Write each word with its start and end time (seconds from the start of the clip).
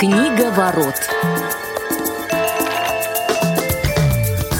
Книга 0.00 0.50
ворот. 0.50 0.96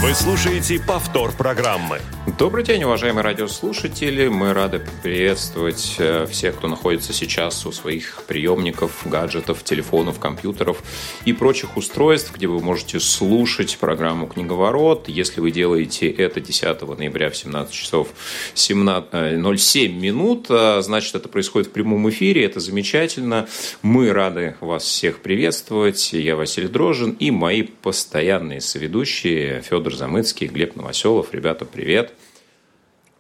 Вы 0.03 0.15
слушаете 0.15 0.81
повтор 0.81 1.31
программы. 1.33 2.01
Добрый 2.39 2.65
день, 2.65 2.85
уважаемые 2.85 3.23
радиослушатели. 3.23 4.29
Мы 4.29 4.55
рады 4.55 4.81
приветствовать 5.03 5.97
э, 5.99 6.27
всех, 6.27 6.57
кто 6.57 6.69
находится 6.69 7.13
сейчас 7.13 7.67
у 7.67 7.73
своих 7.73 8.23
приемников, 8.27 9.03
гаджетов, 9.05 9.63
телефонов, 9.63 10.19
компьютеров 10.19 10.83
и 11.27 11.35
прочих 11.35 11.77
устройств, 11.77 12.33
где 12.35 12.47
вы 12.47 12.61
можете 12.61 12.99
слушать 12.99 13.77
программу 13.79 14.27
«Книговорот». 14.27 15.09
Если 15.09 15.43
вы 15.43 15.51
делаете 15.51 16.09
это 16.09 16.41
10 16.41 16.81
ноября 16.99 17.29
в 17.29 17.37
17 17.37 17.75
часов 17.75 18.09
17, 18.55 19.61
07 19.61 19.91
э, 19.91 20.01
минут, 20.01 20.47
э, 20.49 20.81
значит, 20.81 21.15
это 21.15 21.29
происходит 21.29 21.69
в 21.69 21.73
прямом 21.73 22.09
эфире. 22.09 22.47
Это 22.47 22.59
замечательно. 22.59 23.49
Мы 23.83 24.15
рады 24.15 24.57
вас 24.61 24.85
всех 24.85 25.21
приветствовать. 25.21 26.15
Я 26.15 26.37
Василий 26.37 26.69
Дрожин 26.69 27.11
и 27.19 27.31
мои 27.31 27.63
постоянные 27.63 28.63
соведущие 28.63 29.61
Федор 29.61 29.90
Замыцкий, 29.97 30.47
Глеб 30.47 30.77
Новоселов. 30.77 31.33
Ребята, 31.33 31.65
привет. 31.65 32.13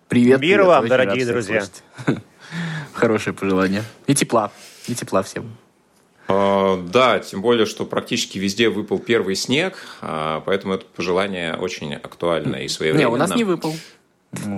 Привет. 0.08 0.40
Мир 0.40 0.58
привет. 0.58 0.66
вам, 0.66 0.78
Очень 0.84 0.90
дорогие 0.90 1.26
друзья. 1.26 1.60
слышать. 1.62 2.22
Хорошее 2.92 3.34
пожелание. 3.34 3.84
И 4.06 4.14
тепла. 4.14 4.50
И 4.88 4.94
тепла 4.94 5.22
всем. 5.22 5.56
А, 6.28 6.76
Да, 6.92 7.18
тем 7.20 7.42
более, 7.42 7.66
что 7.66 7.84
практически 7.86 8.38
везде 8.38 8.68
выпал 8.68 8.98
первый 8.98 9.34
снег, 9.36 9.78
а, 10.00 10.40
поэтому 10.40 10.74
это 10.74 10.84
пожелание 10.86 11.54
очень 11.56 11.94
актуально 11.94 12.56
и 12.56 12.62
Не, 12.62 12.68
своевременно. 12.68 13.10
у 13.10 13.16
нас 13.16 13.34
не 13.34 13.44
выпал. 13.44 13.74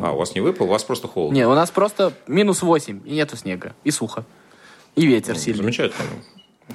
А, 0.02 0.12
у 0.12 0.16
вас 0.18 0.34
не 0.34 0.40
выпал? 0.40 0.66
У 0.66 0.70
вас 0.70 0.84
просто 0.84 1.08
холодно. 1.08 1.34
Не, 1.36 1.46
у 1.46 1.54
нас 1.54 1.70
просто 1.70 2.12
минус 2.26 2.62
8, 2.62 3.02
и 3.06 3.12
нету 3.14 3.36
снега, 3.36 3.74
и 3.84 3.90
сухо. 3.90 4.24
И 4.96 5.06
ветер 5.06 5.38
сильный. 5.38 5.62
Замечательно. 5.62 6.06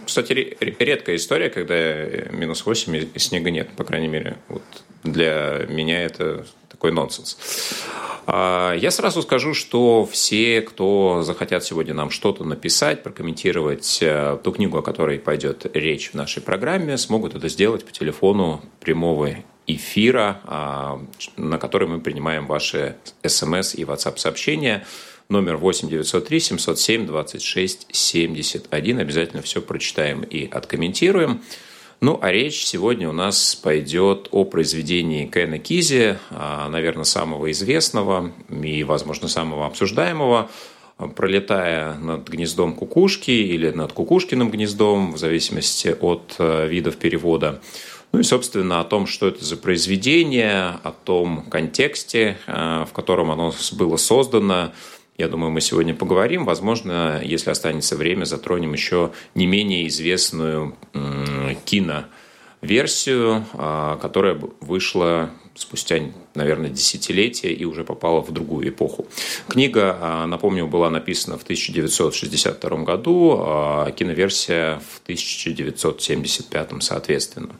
Кстати, 0.06 0.34
ре- 0.34 0.58
ре- 0.60 0.76
редкая 0.80 1.16
история, 1.16 1.50
когда 1.50 1.76
э, 1.76 2.30
минус 2.32 2.66
8 2.66 2.96
и 2.96 3.00
и 3.14 3.20
снега 3.20 3.50
нет, 3.52 3.70
по 3.76 3.84
крайней 3.84 4.08
мере. 4.08 4.38
Вот 4.50 4.64
для 5.04 5.66
меня 5.70 6.04
это 6.04 6.46
такой 6.70 6.92
нонсенс. 6.92 7.38
А, 8.26 8.74
Я 8.74 8.92
сразу 8.92 9.22
скажу, 9.22 9.54
что 9.54 10.06
все, 10.06 10.62
кто 10.62 11.22
захотят 11.24 11.64
сегодня 11.64 11.94
нам 11.94 12.10
что-то 12.10 12.44
написать, 12.44 13.04
прокомментировать 13.04 14.00
э, 14.02 14.38
ту 14.44 14.52
книгу, 14.52 14.78
о 14.78 14.82
которой 14.82 15.18
пойдет 15.20 15.66
речь 15.76 16.12
в 16.12 16.14
нашей 16.16 16.42
программе, 16.42 16.98
смогут 16.98 17.36
это 17.36 17.48
сделать 17.50 17.86
по 17.86 17.92
телефону 17.92 18.62
прямого 18.82 19.30
эфира, 19.66 20.40
а, 20.46 21.02
на 21.38 21.58
который 21.58 21.88
мы 21.88 22.00
принимаем 22.00 22.48
ваши 22.48 22.96
смс 23.26 23.76
и 23.76 23.84
WhatsApp 23.84 24.18
сообщения. 24.18 24.86
Номер 25.30 25.58
8 25.58 25.90
903 25.90 26.40
707 26.40 27.06
26 27.06 27.88
71. 27.92 29.00
Обязательно 29.00 29.42
все 29.42 29.62
прочитаем 29.62 30.22
и 30.22 30.48
откомментируем. 30.50 31.42
Ну, 32.00 32.18
а 32.22 32.32
речь 32.32 32.66
сегодня 32.66 33.10
у 33.10 33.12
нас 33.12 33.54
пойдет 33.56 34.30
о 34.32 34.46
произведении 34.46 35.26
Кена 35.26 35.60
Кизи, 35.60 36.18
а, 36.30 36.70
наверное, 36.70 37.04
самого 37.04 37.52
известного 37.52 38.32
и, 38.50 38.86
возможно, 38.86 39.28
самого 39.28 39.66
обсуждаемого, 39.66 40.50
пролетая 41.16 41.96
над 41.96 42.30
гнездом 42.30 42.74
кукушки 42.74 43.32
или 43.32 43.72
над 43.72 43.92
кукушкиным 43.92 44.50
гнездом, 44.50 45.12
в 45.12 45.18
зависимости 45.18 45.94
от 46.00 46.36
э, 46.40 46.68
видов 46.70 46.96
перевода. 46.96 47.62
Ну 48.14 48.20
и, 48.20 48.24
собственно, 48.24 48.80
о 48.80 48.86
том, 48.86 49.08
что 49.08 49.28
это 49.28 49.44
за 49.44 49.58
произведение, 49.58 50.80
о 50.84 50.94
том 51.04 51.44
контексте, 51.50 52.38
э, 52.48 52.86
в 52.90 52.94
котором 52.94 53.30
оно 53.32 53.54
было 53.74 53.98
создано, 53.98 54.72
я 55.18 55.28
думаю, 55.28 55.52
мы 55.52 55.62
сегодня 55.62 55.96
поговорим. 55.96 56.46
Возможно, 56.46 57.20
если 57.24 57.50
останется 57.50 57.96
время, 57.96 58.26
затронем 58.26 58.74
еще 58.74 59.12
не 59.34 59.48
менее 59.48 59.88
известную 59.88 60.76
киноверсию, 61.66 63.46
а, 63.54 63.98
которая 63.98 64.40
вышла 64.62 65.32
спустя, 65.56 66.00
наверное, 66.36 66.70
десятилетия 66.70 67.52
и 67.52 67.66
уже 67.66 67.84
попала 67.84 68.22
в 68.22 68.32
другую 68.32 68.70
эпоху. 68.70 69.08
Книга, 69.48 69.98
а, 70.00 70.28
напомню, 70.28 70.68
была 70.68 70.90
написана 70.90 71.38
в 71.38 71.44
1962 71.44 72.84
году, 72.84 73.38
а 73.40 73.92
киноверсия 73.92 74.80
в 74.80 75.02
1975 75.04 76.84
соответственно. 76.84 77.56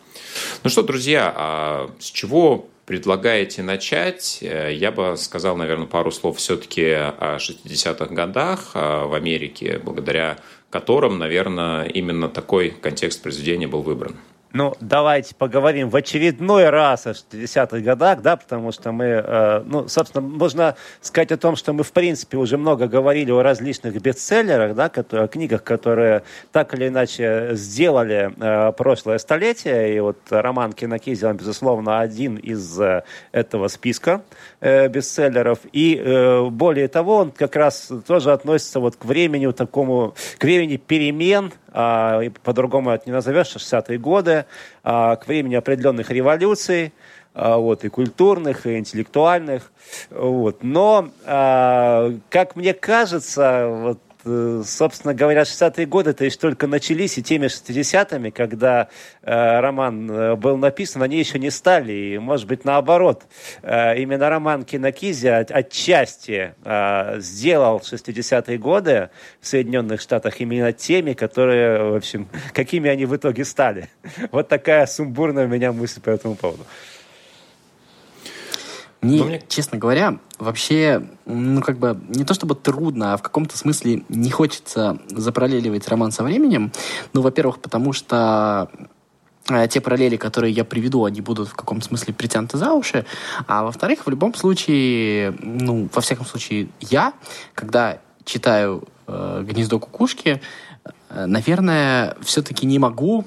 Ну 0.64 0.70
что, 0.70 0.84
друзья, 0.84 1.34
а 1.36 1.90
с 2.00 2.12
чего 2.12 2.68
предлагаете 2.88 3.62
начать? 3.62 4.40
Э, 4.42 4.74
Я 4.74 4.92
бы 4.92 5.16
сказал, 5.18 5.58
наверное, 5.58 5.86
пару 5.86 6.10
слов 6.10 6.38
все-таки 6.38 6.90
о 6.90 7.38
60-х 7.38 8.16
годах 8.16 8.72
а, 8.74 9.06
в 9.06 9.14
Америке, 9.14 9.80
благодаря 9.84 10.38
которым, 10.70 11.20
наверное, 11.20 11.86
именно 11.86 12.30
такой 12.30 12.70
контекст 12.70 13.22
произведения 13.22 13.68
был 13.68 13.82
выбран. 13.82 14.16
Ну, 14.54 14.74
давайте 14.80 15.36
поговорим 15.36 15.90
в 15.90 15.96
очередной 15.96 16.70
раз 16.70 17.06
о 17.06 17.12
60-х 17.12 17.80
годах, 17.80 18.22
да, 18.22 18.38
потому 18.38 18.72
что 18.72 18.94
мы, 18.94 19.06
э, 19.06 19.64
ну, 19.66 19.90
собственно, 19.90 20.26
можно 20.26 20.76
сказать 21.02 21.34
о 21.34 21.38
том, 21.38 21.58
что 21.58 21.74
мы, 21.74 21.84
в 21.84 21.92
принципе, 21.92 22.38
уже 22.38 22.58
много 22.58 22.88
говорили 22.88 23.30
о 23.32 23.44
различных 23.44 24.02
бестселлерах, 24.02 24.74
да, 24.74 24.88
которые, 24.88 25.26
о 25.26 25.28
книгах, 25.28 25.64
которые 25.64 26.24
так 26.54 26.74
или 26.74 26.88
иначе 26.88 27.50
сделали 27.54 28.32
э, 28.38 28.72
прошлое 28.72 29.18
столетие, 29.18 29.98
и 29.98 30.00
вот 30.00 30.18
роман 30.30 30.72
Кинокизи, 30.72 31.26
он, 31.26 31.36
безусловно, 31.36 32.00
один 32.00 32.38
из 32.38 32.80
э, 32.80 33.04
этого 33.34 33.68
списка 33.68 34.22
э, 34.62 34.88
бестселлеров, 34.88 35.60
и 35.74 36.02
э, 36.02 36.46
более 36.50 36.88
того, 36.88 37.18
он 37.18 37.32
как 37.32 37.58
раз 37.58 37.92
тоже 38.08 38.32
относится 38.32 38.80
вот 38.80 38.96
к 38.96 39.04
времени 39.04 39.52
такому, 39.52 40.16
к 40.38 40.44
времени 40.44 40.78
перемен, 40.78 41.52
по-другому 41.72 42.92
это 42.92 43.04
не 43.06 43.12
назовешь, 43.12 43.48
60-е 43.48 43.98
годы, 43.98 44.46
а, 44.84 45.16
к 45.16 45.28
времени 45.28 45.56
определенных 45.56 46.10
революций, 46.10 46.94
а, 47.34 47.58
вот, 47.58 47.86
и 47.86 47.90
культурных, 47.90 48.66
и 48.66 48.78
интеллектуальных. 48.78 49.72
Вот. 50.10 50.64
Но, 50.64 51.10
а, 51.26 52.12
как 52.30 52.56
мне 52.56 52.74
кажется, 52.74 53.68
вот, 53.68 54.00
собственно 54.66 55.14
говоря, 55.14 55.42
60-е 55.42 55.86
годы 55.86 56.12
это 56.12 56.24
лишь 56.24 56.38
только 56.38 56.68
начались, 56.68 57.18
и 57.18 57.24
теми 57.24 57.48
60-ми, 57.48 58.32
когда 58.32 58.90
э, 59.22 59.60
роман 59.60 60.10
э, 60.10 60.36
был 60.36 60.58
написан, 60.58 61.04
они 61.04 61.18
еще 61.18 61.40
не 61.40 61.50
стали. 61.50 61.92
И, 61.94 62.18
может 62.18 62.48
быть, 62.48 62.66
наоборот, 62.66 63.24
э, 63.62 63.98
именно 64.00 64.30
роман 64.30 64.64
Кинокизи 64.64 65.28
от- 65.28 65.52
отчасти 65.52 66.54
э, 66.64 67.20
сделал 67.20 67.80
в 67.80 67.84
60-е 67.84 68.58
годы 68.58 69.10
в 69.40 69.48
Соединенных 69.48 70.02
Штатах 70.02 70.40
именно 70.42 70.74
теми, 70.74 71.14
которые, 71.14 71.92
в 71.92 71.96
общем, 71.96 72.28
какими 72.54 72.90
они 72.90 73.06
в 73.06 73.16
итоге 73.16 73.46
стали. 73.46 73.90
Вот 74.32 74.48
такая 74.48 74.86
сумбурная 74.86 75.46
у 75.46 75.48
меня 75.50 75.72
мысль 75.72 76.02
по 76.02 76.10
этому 76.10 76.36
поводу. 76.36 76.66
Мне, 79.08 79.24
мне- 79.24 79.44
честно 79.48 79.78
говоря, 79.78 80.18
вообще, 80.40 81.08
ну, 81.26 81.62
как 81.62 81.78
бы, 81.78 82.00
не 82.10 82.24
то 82.24 82.34
чтобы 82.34 82.56
трудно, 82.56 83.14
а 83.14 83.18
в 83.18 83.22
каком-то 83.22 83.58
смысле 83.58 84.04
не 84.10 84.30
хочется 84.30 85.00
запараллеливать 85.10 85.88
роман 85.88 86.12
со 86.12 86.24
временем. 86.24 86.72
Ну, 87.14 87.22
во-первых, 87.22 87.60
потому 87.60 87.94
что 87.94 88.70
э, 89.50 89.68
те 89.68 89.82
параллели, 89.82 90.18
которые 90.18 90.52
я 90.54 90.64
приведу, 90.66 91.06
они 91.06 91.22
будут 91.22 91.50
в 91.50 91.56
каком-то 91.56 91.86
смысле 91.86 92.14
притянуты 92.14 92.58
за 92.58 92.74
уши. 92.74 93.06
А 93.48 93.64
во-вторых, 93.64 94.06
в 94.06 94.10
любом 94.10 94.34
случае, 94.36 95.36
ну, 95.42 95.90
во 95.94 96.02
всяком 96.02 96.26
случае, 96.26 96.68
я, 96.82 97.14
когда 97.54 98.00
читаю 98.26 98.84
э, 99.08 99.44
«Гнездо 99.48 99.80
кукушки», 99.80 100.42
э, 101.10 101.26
наверное, 101.26 102.16
все-таки 102.22 102.66
не 102.66 102.78
могу 102.80 103.26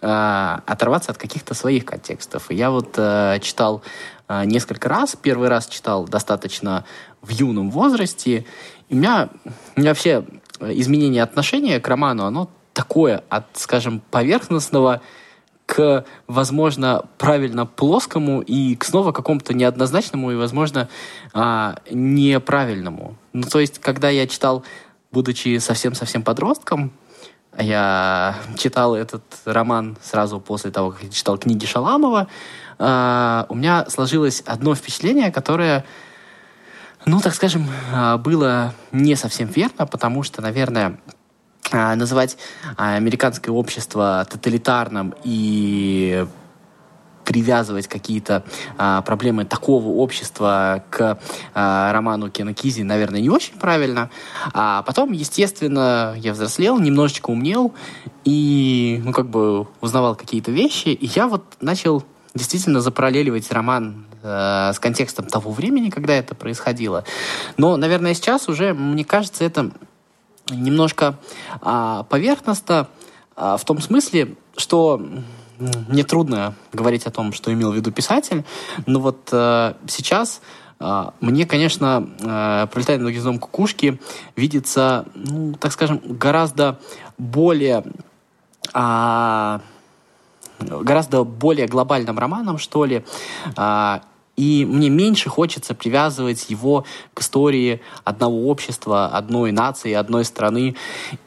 э, 0.00 0.58
оторваться 0.66 1.10
от 1.10 1.18
каких-то 1.18 1.54
своих 1.54 1.84
контекстов. 1.84 2.50
И 2.50 2.54
я 2.54 2.70
вот 2.70 2.94
э, 2.96 3.38
читал 3.42 3.82
несколько 4.28 4.88
раз. 4.88 5.16
Первый 5.20 5.48
раз 5.48 5.66
читал 5.66 6.06
достаточно 6.06 6.84
в 7.22 7.30
юном 7.30 7.70
возрасте. 7.70 8.44
И 8.88 8.94
у 8.94 8.96
меня, 8.98 9.28
у 9.76 9.80
меня 9.80 9.90
вообще 9.90 10.24
э, 10.60 10.72
изменение 10.74 11.22
отношения 11.22 11.80
к 11.80 11.88
роману, 11.88 12.24
оно 12.24 12.50
такое 12.72 13.24
от, 13.28 13.46
скажем, 13.54 14.00
поверхностного 14.10 15.00
к, 15.66 16.06
возможно, 16.26 17.04
правильно 17.18 17.66
плоскому 17.66 18.40
и 18.40 18.74
к 18.74 18.84
снова 18.84 19.12
какому-то 19.12 19.52
неоднозначному 19.52 20.32
и, 20.32 20.36
возможно, 20.36 20.88
а, 21.34 21.76
неправильному. 21.90 23.16
Ну, 23.34 23.42
то 23.42 23.60
есть, 23.60 23.78
когда 23.78 24.08
я 24.08 24.26
читал, 24.26 24.64
будучи 25.12 25.58
совсем-совсем 25.58 26.22
подростком, 26.22 26.90
я 27.58 28.36
читал 28.56 28.94
этот 28.94 29.22
роман 29.44 29.98
сразу 30.00 30.40
после 30.40 30.70
того, 30.70 30.92
как 30.92 31.02
я 31.02 31.10
читал 31.10 31.36
книги 31.36 31.66
Шаламова, 31.66 32.28
а, 32.78 33.46
у 33.48 33.54
меня 33.54 33.86
сложилось 33.88 34.42
одно 34.46 34.74
впечатление, 34.74 35.30
которое, 35.32 35.84
ну, 37.06 37.20
так 37.20 37.34
скажем, 37.34 37.66
а, 37.92 38.18
было 38.18 38.74
не 38.92 39.16
совсем 39.16 39.48
верно, 39.48 39.86
потому 39.86 40.22
что, 40.22 40.42
наверное, 40.42 40.98
а, 41.70 41.94
называть 41.96 42.38
американское 42.76 43.54
общество 43.54 44.26
тоталитарным 44.30 45.14
и 45.24 46.26
привязывать 47.28 47.88
какие-то 47.88 48.42
а, 48.78 49.02
проблемы 49.02 49.44
такого 49.44 49.88
общества 49.88 50.82
к 50.88 51.18
а, 51.52 51.92
роману 51.92 52.30
Кена 52.30 52.54
наверное, 52.84 53.20
не 53.20 53.28
очень 53.28 53.58
правильно. 53.58 54.08
А 54.54 54.82
потом, 54.82 55.12
естественно, 55.12 56.14
я 56.16 56.32
взрослел, 56.32 56.78
немножечко 56.78 57.28
умнел 57.28 57.74
и, 58.24 59.02
ну, 59.04 59.12
как 59.12 59.28
бы 59.28 59.66
узнавал 59.82 60.16
какие-то 60.16 60.50
вещи, 60.50 60.88
и 60.88 61.04
я 61.04 61.28
вот 61.28 61.44
начал 61.60 62.02
действительно 62.38 62.80
запараллеливать 62.80 63.50
роман 63.52 64.06
э, 64.22 64.72
с 64.72 64.78
контекстом 64.78 65.26
того 65.26 65.50
времени, 65.52 65.90
когда 65.90 66.14
это 66.14 66.34
происходило. 66.34 67.04
Но, 67.56 67.76
наверное, 67.76 68.14
сейчас 68.14 68.48
уже, 68.48 68.72
мне 68.72 69.04
кажется, 69.04 69.44
это 69.44 69.70
немножко 70.50 71.16
э, 71.60 72.04
поверхностно 72.08 72.88
э, 73.36 73.56
в 73.58 73.64
том 73.64 73.80
смысле, 73.80 74.34
что 74.56 75.02
мне 75.58 76.04
трудно 76.04 76.54
говорить 76.72 77.06
о 77.06 77.10
том, 77.10 77.32
что 77.32 77.52
имел 77.52 77.72
в 77.72 77.74
виду 77.74 77.90
писатель, 77.90 78.44
но 78.86 79.00
вот 79.00 79.28
э, 79.32 79.74
сейчас 79.88 80.40
э, 80.78 81.10
мне, 81.20 81.46
конечно, 81.46 82.08
э, 82.20 82.66
«Пролетая 82.72 82.98
над 82.98 83.10
гнездом 83.10 83.38
кукушки» 83.38 84.00
видится, 84.36 85.06
ну, 85.14 85.54
так 85.54 85.72
скажем, 85.72 86.00
гораздо 86.04 86.78
более... 87.18 87.84
Э, 88.74 89.58
гораздо 90.58 91.24
более 91.24 91.66
глобальным 91.66 92.18
романом, 92.18 92.58
что 92.58 92.84
ли, 92.84 93.04
э, 93.56 93.98
и 94.38 94.64
мне 94.64 94.88
меньше 94.88 95.28
хочется 95.28 95.74
привязывать 95.74 96.48
его 96.48 96.84
к 97.12 97.20
истории 97.22 97.80
одного 98.04 98.48
общества, 98.48 99.06
одной 99.06 99.50
нации, 99.50 99.92
одной 99.92 100.24
страны. 100.24 100.76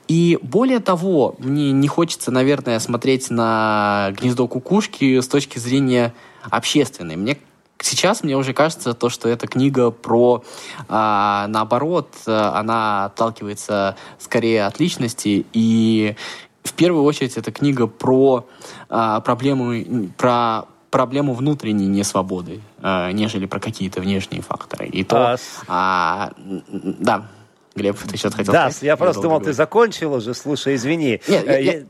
И 0.07 0.39
более 0.41 0.79
того, 0.79 1.35
мне 1.37 1.73
не 1.73 1.89
хочется, 1.89 2.31
наверное, 2.31 2.79
смотреть 2.79 3.29
на 3.29 4.13
гнездо 4.17 4.47
кукушки 4.47 5.19
с 5.19 5.27
точки 5.27 5.59
зрения 5.59 6.13
общественной. 6.49 7.17
Мне 7.17 7.37
сейчас 7.81 8.23
мне 8.23 8.37
уже 8.37 8.53
кажется 8.53 8.93
то, 8.93 9.09
что 9.09 9.27
эта 9.27 9.45
книга 9.45 9.91
про, 9.91 10.45
а, 10.87 11.47
наоборот, 11.49 12.13
она 12.25 13.05
отталкивается 13.05 13.97
скорее 14.19 14.65
от 14.65 14.79
личности 14.79 15.45
и 15.51 16.15
в 16.63 16.73
первую 16.73 17.03
очередь 17.03 17.37
эта 17.37 17.51
книга 17.51 17.87
про 17.87 18.47
а, 18.89 19.21
проблему, 19.21 20.09
про 20.17 20.65
проблему 20.91 21.33
внутренней 21.33 21.87
несвободы, 21.87 22.61
э, 22.83 23.11
нежели 23.13 23.45
про 23.45 23.59
какие-то 23.59 24.01
внешние 24.01 24.41
факторы. 24.41 24.87
И 24.87 25.03
то, 25.03 25.17
а... 25.17 25.37
А, 25.67 26.33
да, 26.67 27.27
Глеб, 27.75 27.97
ты 27.97 28.17
что-то 28.17 28.37
хотел 28.37 28.53
да, 28.53 28.69
сказать? 28.69 28.81
Да, 28.81 28.87
я 28.87 28.97
просто 28.97 29.21
думал, 29.21 29.37
говорить. 29.37 29.53
ты 29.53 29.57
закончил 29.57 30.13
уже, 30.13 30.33
слушай, 30.33 30.75
извини. 30.75 31.21
Нет, 31.27 31.45
я, 31.45 31.57
я... 31.57 31.83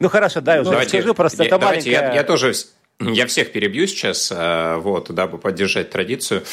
Ну 0.00 0.08
хорошо, 0.08 0.40
дай 0.40 0.60
уже 0.60 0.70
давайте, 0.70 0.98
скажу, 0.98 1.14
просто 1.14 1.44
я, 1.44 1.46
это 1.46 1.58
давайте, 1.58 1.90
маленькая... 1.90 2.08
я, 2.08 2.14
я 2.20 2.24
тоже 2.24 2.52
я 3.00 3.26
всех 3.26 3.50
перебью 3.50 3.88
сейчас, 3.88 4.32
э, 4.34 4.76
вот, 4.76 5.10
дабы 5.10 5.38
поддержать 5.38 5.90
традицию. 5.90 6.44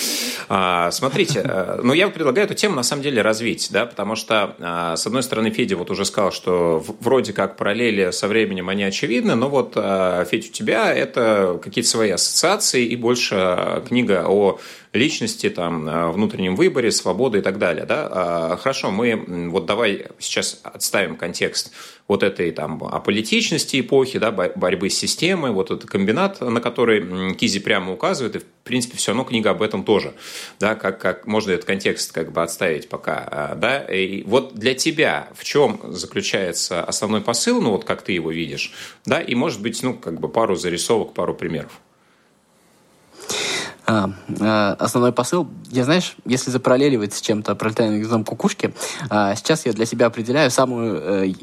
А, 0.50 0.90
смотрите, 0.90 1.42
э, 1.44 1.80
ну, 1.84 1.94
я 1.94 2.10
предлагаю 2.10 2.46
эту 2.46 2.56
тему 2.56 2.76
на 2.76 2.84
самом 2.84 3.04
деле 3.04 3.22
развить, 3.22 3.70
да, 3.72 3.86
потому 3.86 4.16
что, 4.16 4.56
э, 4.58 4.98
с 4.98 5.06
одной 5.06 5.22
стороны, 5.22 5.52
Федя 5.52 5.78
вот 5.78 5.92
уже 5.92 6.04
сказал, 6.04 6.32
что 6.32 6.84
вроде 7.00 7.34
как 7.34 7.58
параллели 7.58 8.10
со 8.10 8.28
временем 8.28 8.70
они 8.70 8.84
очевидны, 8.84 9.36
но 9.36 9.50
вот, 9.50 9.74
Федь, 10.30 10.50
у 10.50 10.52
тебя 10.52 10.92
это 10.94 11.60
какие-то 11.64 11.90
свои 11.90 12.10
ассоциации 12.10 12.86
и 12.86 12.96
больше 12.96 13.84
книга 13.88 14.26
о 14.28 14.60
личности, 14.94 15.50
там, 15.50 16.12
внутреннем 16.12 16.56
выборе, 16.56 16.92
свободы 16.92 17.40
и 17.40 17.42
так 17.42 17.60
далее, 17.60 17.86
да. 17.86 18.10
А, 18.12 18.58
хорошо, 18.58 18.92
мы 18.92 19.50
вот 19.50 19.66
давай 19.66 20.08
сейчас 20.20 20.60
отставим 20.64 21.16
контекст 21.16 21.72
вот 22.08 22.24
этой 22.24 22.52
там 22.52 22.84
аполитичности 22.84 23.80
эпохи, 23.80 24.20
да, 24.20 24.32
борьбы 24.32 24.90
с 24.90 24.98
системой, 24.98 25.52
вот 25.52 25.72
этот 25.72 25.90
комбинат, 25.90 26.42
на 26.42 26.62
который 26.62 27.34
Кизи 27.36 27.60
прямо 27.60 27.94
указывает, 27.94 28.36
и 28.36 28.40
в 28.40 28.46
принципе 28.64 28.98
все 28.98 29.12
равно 29.12 29.24
книга 29.24 29.52
об 29.52 29.62
этом 29.62 29.84
тоже, 29.84 30.14
да, 30.60 30.76
как, 30.76 31.00
как 31.00 31.28
можно 31.28 31.52
этот 31.52 31.66
контекст 31.66 32.12
как 32.12 32.32
бы 32.32 32.42
отставить 32.42 32.90
пока, 32.90 33.28
а, 33.32 33.56
да, 33.56 33.80
и 33.80 34.24
вот 34.24 34.56
для 34.56 34.74
тебя 34.74 35.30
в 35.34 35.44
чем 35.44 35.80
заключается 35.90 36.84
основной 36.84 37.22
посыл, 37.22 37.62
ну 37.62 37.72
вот 37.72 37.86
как 37.86 38.02
ты 38.02 38.12
его 38.14 38.32
видишь, 38.32 38.74
да, 39.06 39.22
и 39.22 39.36
может 39.36 39.62
быть, 39.62 39.82
ну 39.84 39.94
как 39.94 40.20
бы 40.20 40.30
пару 40.30 40.56
зарисовок, 40.56 41.14
пару 41.14 41.34
примеров. 41.34 41.82
А, 43.88 44.12
а, 44.40 44.76
основной 44.80 45.12
посыл, 45.12 45.48
я, 45.70 45.84
знаешь, 45.84 46.16
если 46.26 46.52
запараллеливать 46.52 47.14
с 47.14 47.22
чем-то 47.22 47.56
пролетариным 47.56 47.98
гнездом 47.98 48.24
кукушки, 48.24 48.74
а, 49.10 49.36
сейчас 49.36 49.66
я 49.66 49.74
для 49.74 49.86
себя 49.86 50.06
определяю 50.06 50.52
самую, 50.52 51.02
э, 51.26 51.34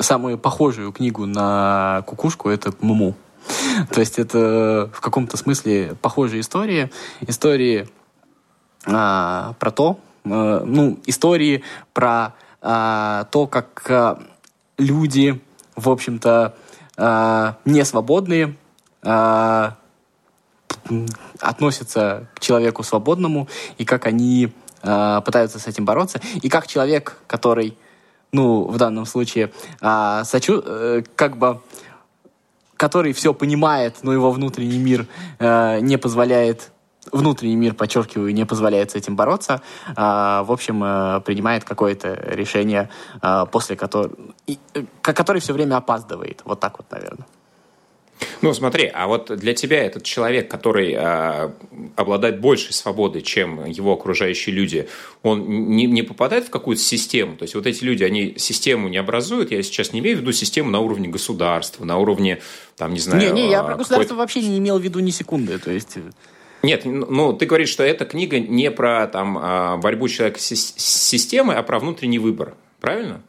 самую 0.00 0.38
похожую 0.38 0.92
книгу 0.92 1.26
на 1.26 2.02
кукушку, 2.06 2.50
это 2.50 2.72
«Муму». 2.80 3.14
То 3.92 4.00
есть 4.00 4.18
это 4.18 4.90
в 4.92 5.00
каком-то 5.00 5.36
смысле 5.36 5.96
похожие 6.02 6.40
истории. 6.40 6.90
Истории 7.20 7.88
а, 8.84 9.54
про 9.58 9.70
то, 9.70 9.98
а, 10.24 10.64
ну, 10.64 10.98
истории 11.06 11.62
про 11.92 12.34
а, 12.60 13.24
то, 13.30 13.46
как 13.46 13.86
а, 13.88 14.22
люди, 14.78 15.40
в 15.76 15.88
общем-то, 15.88 16.54
а, 16.96 17.56
не 17.64 17.84
свободные, 17.84 18.56
а, 19.02 19.76
относятся 21.40 22.28
к 22.34 22.40
человеку 22.40 22.82
свободному 22.82 23.48
и 23.78 23.84
как 23.84 24.06
они 24.06 24.52
э, 24.82 25.20
пытаются 25.24 25.58
с 25.58 25.66
этим 25.66 25.84
бороться, 25.84 26.20
и 26.42 26.48
как 26.48 26.66
человек, 26.66 27.18
который, 27.26 27.76
ну, 28.32 28.64
в 28.64 28.76
данном 28.76 29.06
случае, 29.06 29.52
э, 29.80 30.22
сочу, 30.24 30.62
э, 30.64 31.02
как 31.14 31.36
бы, 31.36 31.60
который 32.76 33.12
все 33.12 33.34
понимает, 33.34 33.96
но 34.02 34.12
его 34.12 34.30
внутренний 34.30 34.78
мир 34.78 35.06
э, 35.38 35.80
не 35.80 35.96
позволяет 35.96 36.70
внутренний 37.12 37.56
мир, 37.56 37.74
подчеркиваю, 37.74 38.34
не 38.34 38.44
позволяет 38.44 38.90
с 38.90 38.94
этим 38.96 39.16
бороться, 39.16 39.62
э, 39.88 39.94
в 39.96 40.52
общем, 40.52 40.82
э, 40.82 41.20
принимает 41.20 41.64
какое-то 41.64 42.14
решение, 42.14 42.90
э, 43.22 43.46
после 43.50 43.76
которого, 43.76 44.12
и, 44.46 44.58
э, 44.74 44.84
который 45.02 45.40
все 45.40 45.52
время 45.52 45.76
опаздывает. 45.76 46.42
Вот 46.44 46.60
так 46.60 46.78
вот, 46.78 46.90
наверное. 46.90 47.26
Ну, 48.42 48.54
смотри, 48.54 48.90
а 48.92 49.06
вот 49.06 49.34
для 49.36 49.54
тебя 49.54 49.84
этот 49.84 50.02
человек, 50.02 50.50
который 50.50 50.94
э, 50.96 51.50
обладает 51.96 52.40
большей 52.40 52.72
свободой, 52.72 53.22
чем 53.22 53.64
его 53.66 53.92
окружающие 53.92 54.54
люди, 54.54 54.88
он 55.22 55.70
не, 55.70 55.86
не 55.86 56.02
попадает 56.02 56.46
в 56.46 56.50
какую-то 56.50 56.82
систему? 56.82 57.36
То 57.36 57.42
есть 57.42 57.54
вот 57.54 57.66
эти 57.66 57.84
люди, 57.84 58.04
они 58.04 58.34
систему 58.38 58.88
не 58.88 58.96
образуют? 58.96 59.50
Я 59.50 59.62
сейчас 59.62 59.92
не 59.92 60.00
имею 60.00 60.18
в 60.18 60.20
виду 60.20 60.32
систему 60.32 60.70
на 60.70 60.80
уровне 60.80 61.08
государства, 61.08 61.84
на 61.84 61.98
уровне, 61.98 62.40
там, 62.76 62.92
не 62.92 63.00
знаю... 63.00 63.34
Не, 63.34 63.42
не, 63.42 63.50
я 63.50 63.62
про 63.62 63.76
государство 63.76 64.14
вообще 64.14 64.40
не 64.40 64.58
имел 64.58 64.78
в 64.78 64.82
виду 64.82 65.00
ни 65.00 65.10
секунды, 65.10 65.58
то 65.58 65.70
есть... 65.70 65.96
Э. 65.96 66.00
Нет, 66.62 66.84
ну 66.84 67.32
ты 67.32 67.46
говоришь, 67.46 67.68
что 67.68 67.84
эта 67.84 68.04
книга 68.04 68.40
не 68.40 68.70
про 68.70 69.06
там, 69.06 69.38
а, 69.40 69.76
борьбу 69.76 70.08
человека 70.08 70.40
с 70.40 70.46
системой, 70.46 71.56
а 71.56 71.62
про 71.62 71.78
внутренний 71.78 72.18
выбор. 72.18 72.54
Правильно? 72.80 73.22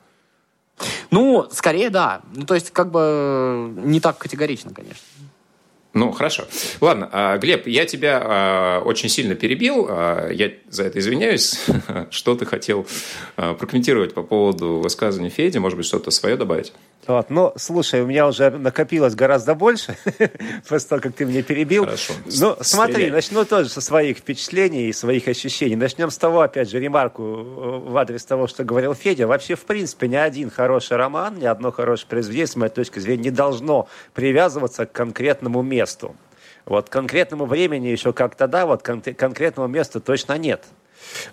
Ну, 1.12 1.48
скорее 1.52 1.90
да. 1.90 2.22
Ну, 2.36 2.46
то 2.46 2.56
есть, 2.56 2.72
как 2.72 2.92
бы 2.92 3.74
не 3.78 4.00
так 4.00 4.18
категорично, 4.18 4.74
конечно. 4.74 5.04
Ну, 5.94 6.12
хорошо. 6.12 6.46
Ладно, 6.80 7.10
а, 7.12 7.38
Глеб, 7.38 7.66
я 7.66 7.86
тебя 7.86 8.22
а, 8.24 8.82
очень 8.82 9.10
сильно 9.10 9.34
перебил. 9.34 9.88
А, 9.90 10.30
я 10.30 10.52
за 10.70 10.84
это 10.84 11.00
извиняюсь. 11.00 11.66
Что 12.12 12.36
ты 12.36 12.46
хотел 12.46 12.86
прокомментировать 13.36 14.14
по 14.14 14.22
поводу 14.22 14.76
высказывания 14.76 15.30
Феди? 15.30 15.58
Может 15.58 15.78
быть, 15.78 15.88
что-то 15.88 16.12
свое 16.12 16.36
добавить? 16.36 16.72
Вот, 17.06 17.30
ну, 17.30 17.54
слушай, 17.56 18.02
у 18.02 18.06
меня 18.06 18.28
уже 18.28 18.50
накопилось 18.50 19.16
гораздо 19.16 19.56
больше, 19.56 19.96
после 20.68 20.90
того, 20.90 21.02
как 21.02 21.14
ты 21.14 21.24
меня 21.24 21.42
перебил. 21.42 21.86
Хорошо. 21.86 22.14
Ну, 22.26 22.58
смотри, 22.60 23.10
начну 23.10 23.46
тоже 23.46 23.70
со 23.70 23.80
своих 23.80 24.18
впечатлений 24.18 24.88
и 24.88 24.94
своих 24.94 25.28
ощущений. 25.30 25.78
Начнем 25.78 26.12
с 26.12 26.18
того, 26.18 26.42
опять 26.42 26.70
же, 26.70 26.80
ремарку 26.80 27.24
э, 27.24 27.90
в 27.90 27.98
адрес 27.98 28.26
того, 28.26 28.48
что 28.48 28.66
говорил 28.66 28.94
Федя. 28.94 29.26
Вообще, 29.26 29.56
в 29.56 29.64
принципе, 29.64 30.10
ни 30.10 30.18
один 30.18 30.50
хороший 30.50 30.98
роман, 30.98 31.40
ни 31.40 31.46
одно 31.46 31.72
хорошее 31.72 32.10
произведение, 32.10 32.48
с 32.48 32.56
моей 32.58 32.72
точки 32.72 33.00
зрения, 33.00 33.24
не 33.24 33.32
должно 33.32 33.88
привязываться 34.14 34.86
к 34.86 34.92
конкретному 34.92 35.62
месту. 35.62 36.14
Вот 36.66 36.90
конкретному 36.90 37.46
времени 37.46 37.88
еще 37.88 38.12
как-то 38.12 38.50
да, 38.50 38.66
вот 38.66 38.84
кон- 38.84 39.02
конкретного 39.02 39.68
места 39.68 40.02
точно 40.02 40.38
нет. 40.38 40.66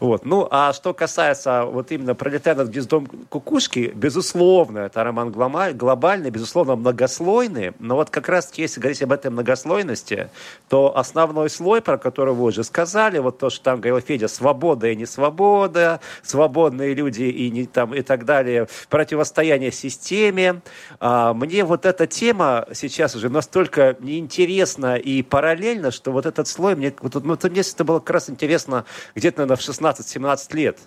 Вот. 0.01 0.25
Ну, 0.25 0.47
а 0.51 0.73
что 0.73 0.95
касается 0.95 1.65
вот 1.65 1.93
именно 1.93 2.15
«Пролетая 2.15 2.55
над 2.55 2.69
гнездом 2.69 3.07
кукушки», 3.07 3.93
безусловно, 3.95 4.81
это 4.81 5.05
роман 5.05 5.31
глобальный, 5.31 6.31
безусловно, 6.31 6.77
многослойный, 6.77 7.73
но 7.79 7.97
вот 7.97 8.11
как 8.11 8.29
раз 8.29 8.53
если 8.55 8.81
говорить 8.81 9.03
об 9.03 9.13
этой 9.13 9.31
многослойности, 9.31 10.31
то 10.69 10.97
основной 10.97 11.51
слой, 11.51 11.81
про 11.81 11.99
который 11.99 12.35
вы 12.35 12.45
уже 12.45 12.65
сказали, 12.65 13.19
вот 13.19 13.39
то, 13.39 13.51
что 13.51 13.65
там 13.65 13.81
говорил 13.81 14.01
Федя, 14.01 14.29
свобода 14.29 14.89
и 14.89 14.97
несвобода, 14.97 16.01
свободные 16.23 16.95
люди 16.95 17.23
и, 17.23 17.51
не, 17.51 17.67
там, 17.67 17.95
и 17.95 18.03
так 18.03 18.25
далее, 18.25 18.69
противостояние 18.89 19.73
системе. 19.73 20.63
А, 21.01 21.35
мне 21.35 21.65
вот 21.65 21.87
эта 21.87 22.07
тема 22.07 22.67
сейчас 22.73 23.15
уже 23.15 23.29
настолько 23.29 23.97
неинтересна 24.01 24.97
и 24.97 25.23
параллельна, 25.23 25.91
что 25.91 26.13
вот 26.13 26.27
этот 26.27 26.49
слой, 26.49 26.77
мне, 26.77 26.95
вот, 27.01 27.15
ну, 27.25 27.39
мне 27.43 27.61
это 27.61 27.85
было 27.85 27.99
как 27.99 28.11
раз 28.11 28.31
интересно 28.31 28.85
где-то, 29.15 29.39
наверное, 29.39 29.54
в 29.57 29.61
16-17 29.61 30.55
лет. 30.55 30.79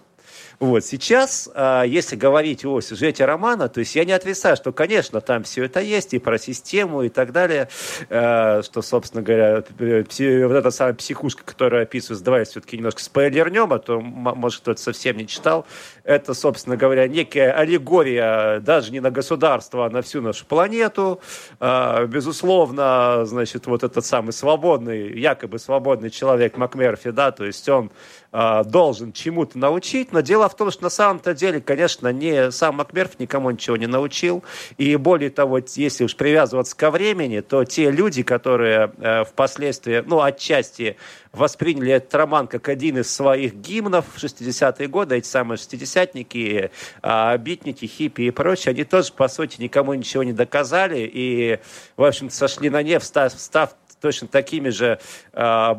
Вот 0.59 0.83
сейчас, 0.83 1.47
а, 1.53 1.83
если 1.83 2.15
говорить 2.15 2.65
о 2.65 2.81
сюжете 2.81 3.25
романа, 3.25 3.69
то 3.69 3.79
есть 3.79 3.95
я 3.95 4.05
не 4.05 4.11
отрицаю, 4.11 4.55
что, 4.55 4.71
конечно, 4.71 5.21
там 5.21 5.43
все 5.43 5.65
это 5.65 5.81
есть, 5.81 6.15
и 6.15 6.19
про 6.19 6.39
систему, 6.39 7.03
и 7.03 7.09
так 7.09 7.31
далее, 7.31 7.69
а, 8.09 8.63
что, 8.63 8.81
собственно 8.81 9.21
говоря, 9.21 9.63
вот 9.77 10.19
эта 10.19 10.71
самая 10.71 10.95
психушка, 10.95 11.43
которая 11.45 11.83
описывается, 11.83 12.25
давай 12.25 12.45
все-таки 12.45 12.75
немножко 12.75 13.03
спойлернем, 13.03 13.71
а 13.71 13.77
то, 13.77 14.01
может, 14.01 14.61
кто-то 14.61 14.81
совсем 14.81 15.17
не 15.17 15.27
читал, 15.27 15.67
это, 16.03 16.33
собственно 16.33 16.75
говоря, 16.75 17.07
некая 17.07 17.51
аллегория 17.51 18.59
даже 18.59 18.91
не 18.91 18.99
на 18.99 19.11
государство, 19.11 19.85
а 19.85 19.89
на 19.91 20.01
всю 20.01 20.21
нашу 20.21 20.47
планету. 20.47 21.21
А, 21.59 22.03
безусловно, 22.07 23.25
значит, 23.25 23.67
вот 23.67 23.83
этот 23.83 24.03
самый 24.05 24.33
свободный, 24.33 25.19
якобы 25.19 25.59
свободный 25.59 26.09
человек 26.09 26.57
МакМерфи, 26.57 27.11
да, 27.11 27.31
то 27.31 27.45
есть 27.45 27.69
он 27.69 27.91
а, 28.39 28.63
должен 28.63 29.13
чему-то 29.13 29.57
научить, 29.57 30.11
но 30.11 30.19
дело 30.19 30.47
в 30.47 30.55
том, 30.55 30.69
что 30.69 30.83
на 30.83 30.91
самом-то 30.91 31.33
деле, 31.33 31.59
конечно, 31.59 32.09
не 32.09 32.51
сам 32.51 32.75
МакМерф 32.75 33.17
никому 33.17 33.49
ничего 33.49 33.77
не 33.77 33.87
научил, 33.87 34.43
и 34.77 34.95
более 34.95 35.31
того, 35.31 35.59
если 35.73 36.03
уж 36.03 36.15
привязываться 36.15 36.77
ко 36.77 36.91
времени, 36.91 37.39
то 37.39 37.65
те 37.65 37.89
люди, 37.89 38.21
которые 38.21 38.91
э, 38.99 39.23
впоследствии, 39.23 40.03
ну, 40.05 40.21
отчасти 40.21 40.97
восприняли 41.31 41.93
этот 41.93 42.13
роман 42.13 42.45
как 42.45 42.69
один 42.69 42.99
из 42.99 43.11
своих 43.11 43.55
гимнов 43.55 44.05
в 44.13 44.23
60-е 44.23 44.87
годы, 44.87 45.15
эти 45.15 45.27
самые 45.27 45.57
шестидесятники, 45.57 46.69
а, 47.01 47.35
битники, 47.39 47.85
хиппи 47.85 48.21
и 48.21 48.29
прочее, 48.29 48.73
они 48.73 48.83
тоже, 48.83 49.13
по 49.13 49.29
сути, 49.29 49.59
никому 49.59 49.95
ничего 49.95 50.21
не 50.21 50.33
доказали 50.33 51.09
и, 51.11 51.57
в 51.95 52.03
общем 52.03 52.29
сошли 52.29 52.69
на 52.69 52.83
нефть, 52.83 53.07
став, 53.07 53.33
став 53.33 53.73
точно 54.01 54.27
такими 54.27 54.69
же 54.69 54.99
э, 55.33 55.73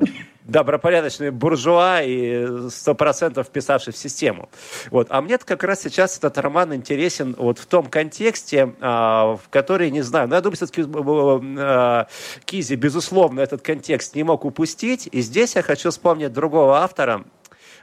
добропорядочные 0.44 1.30
буржуа 1.30 2.00
и 2.02 2.68
сто 2.70 2.94
процентов 2.94 3.46
вписавшись 3.46 3.94
в 3.94 3.98
систему. 3.98 4.48
Вот. 4.90 5.08
А 5.10 5.20
мне 5.20 5.38
как 5.38 5.62
раз 5.62 5.82
сейчас 5.82 6.16
этот 6.16 6.38
роман 6.38 6.74
интересен 6.74 7.36
вот 7.38 7.58
в 7.58 7.66
том 7.66 7.86
контексте, 7.86 8.74
э, 8.80 8.84
в 8.84 9.40
который, 9.50 9.90
не 9.90 10.02
знаю, 10.02 10.28
ну, 10.28 10.34
я 10.34 10.40
думаю, 10.40 10.56
все-таки 10.56 10.82
э, 10.82 12.04
Кизи, 12.44 12.74
безусловно, 12.74 13.40
этот 13.40 13.62
контекст 13.62 14.14
не 14.14 14.22
мог 14.22 14.44
упустить. 14.44 15.08
И 15.12 15.20
здесь 15.20 15.54
я 15.54 15.62
хочу 15.62 15.90
вспомнить 15.90 16.32
другого 16.32 16.78
автора, 16.78 17.12
а, 17.12 17.20
а, 17.20 17.37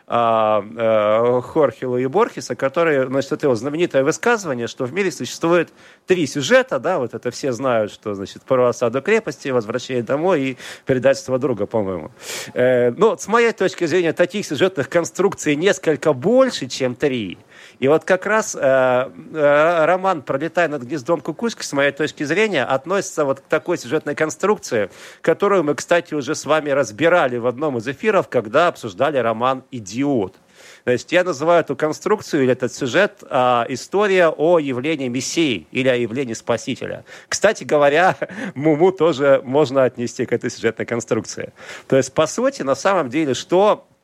Хорхила 0.08 1.98
и 1.98 2.06
Борхеса, 2.06 2.56
который, 2.56 3.08
значит, 3.08 3.32
это 3.32 3.48
его 3.48 3.56
знаменитое 3.56 4.04
высказывание, 4.04 4.68
что 4.68 4.86
в 4.86 4.94
мире 4.94 5.12
существует 5.12 5.74
три 6.06 6.28
сюжета, 6.28 6.80
да, 6.80 7.00
вот 7.00 7.16
это 7.16 7.32
все 7.32 7.52
знают, 7.52 7.92
что, 7.92 8.14
значит, 8.14 8.44
про 8.44 8.70
осаду 8.70 9.02
крепости, 9.02 9.50
возвращение 9.50 10.04
домой 10.04 10.42
и 10.42 10.58
предательство 10.86 11.40
друга, 11.40 11.66
по-моему. 11.66 12.12
Э, 12.54 12.92
но 12.92 13.18
с 13.18 13.28
моей 13.28 13.52
точки 13.52 13.86
зрения, 13.86 14.14
таких 14.14 14.46
сюжетных 14.46 14.90
конструкций 14.90 15.56
несколько 15.56 16.14
больше, 16.14 16.68
чем 16.68 16.96
три. 16.96 17.40
И 17.80 17.88
вот 17.88 18.06
как 18.06 18.26
раз 18.26 18.56
э, 18.56 18.60
э, 18.60 19.86
роман 19.86 20.22
«Пролетая 20.22 20.68
над 20.68 20.84
гнездом 20.84 21.22
кукушки», 21.22 21.64
с 21.64 21.74
моей 21.74 21.92
точки 21.92 22.24
зрения, 22.24 22.64
относится 22.64 23.26
вот 23.26 23.42
к 23.42 23.44
такой 23.44 23.78
сюжетной 23.78 24.16
конструкции, 24.16 24.90
которую 25.22 25.64
мы, 25.64 25.76
кстати, 25.76 26.14
уже 26.14 26.36
с 26.36 26.46
вами 26.46 26.70
разбирали 26.70 27.38
в 27.38 27.48
одном 27.48 27.78
из 27.78 27.88
эфиров, 27.88 28.30
когда 28.30 28.68
обсуждали 28.68 29.18
роман 29.18 29.64
«Идиот». 29.72 30.36
То 30.86 30.92
есть 30.92 31.12
я 31.12 31.24
называю 31.24 31.62
эту 31.62 31.76
конструкцию 31.76 32.44
или 32.44 32.52
этот 32.52 32.72
сюжет 32.74 33.24
а, 33.30 33.66
история 33.70 34.30
о 34.30 34.60
явлении 34.60 35.08
Мессии 35.08 35.68
или 35.72 35.88
о 35.88 35.96
явлении 35.96 36.34
Спасителя. 36.34 37.04
Кстати 37.28 37.64
говоря, 37.64 38.16
Муму 38.56 38.92
тоже 38.92 39.42
можно 39.44 39.84
отнести 39.84 40.26
к 40.26 40.32
этой 40.32 40.50
сюжетной 40.50 40.86
конструкции. 40.86 41.54
То 41.88 41.98
есть, 41.98 42.14
по 42.14 42.28
сути, 42.28 42.62
на 42.62 42.76
самом 42.76 43.10
деле, 43.10 43.34
что 43.34 43.88
Э, 43.88 43.95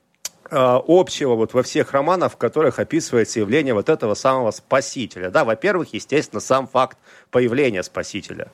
общего 0.52 1.36
вот 1.36 1.54
во 1.54 1.64
всех 1.64 1.94
романах, 1.94 2.34
в 2.34 2.38
которых 2.38 2.80
описывается 2.80 3.40
явление 3.40 3.74
вот 3.74 3.90
этого 3.90 4.14
самого 4.14 4.52
спасителя. 4.52 5.30
Да, 5.30 5.46
во-первых, 5.46 5.94
естественно, 5.94 6.42
сам 6.42 6.68
факт 6.68 6.98
появления 7.30 7.84
спасителя. 7.84 8.52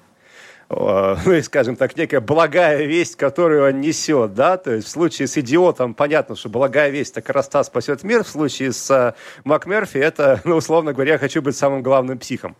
Э, 0.70 1.16
ну 1.26 1.34
и, 1.34 1.42
скажем 1.42 1.76
так, 1.76 1.96
некая 1.98 2.20
благая 2.20 2.86
весть, 2.86 3.16
которую 3.16 3.68
он 3.68 3.82
несет, 3.82 4.34
да, 4.34 4.58
то 4.58 4.74
есть 4.74 4.88
в 4.88 4.92
случае 4.92 5.28
с 5.28 5.38
идиотом 5.38 5.94
понятно, 5.94 6.36
что 6.36 6.50
благая 6.50 6.90
весть, 6.90 7.14
так 7.14 7.30
Раста 7.30 7.64
спасет 7.64 8.04
мир, 8.04 8.24
в 8.24 8.28
случае 8.28 8.74
с 8.74 8.90
uh, 8.92 9.16
МакМерфи 9.44 9.98
это, 9.98 10.42
ну, 10.46 10.58
условно 10.58 10.94
говоря, 10.94 11.14
я 11.14 11.18
хочу 11.18 11.42
быть 11.42 11.56
самым 11.56 11.82
главным 11.82 12.18
психом. 12.18 12.56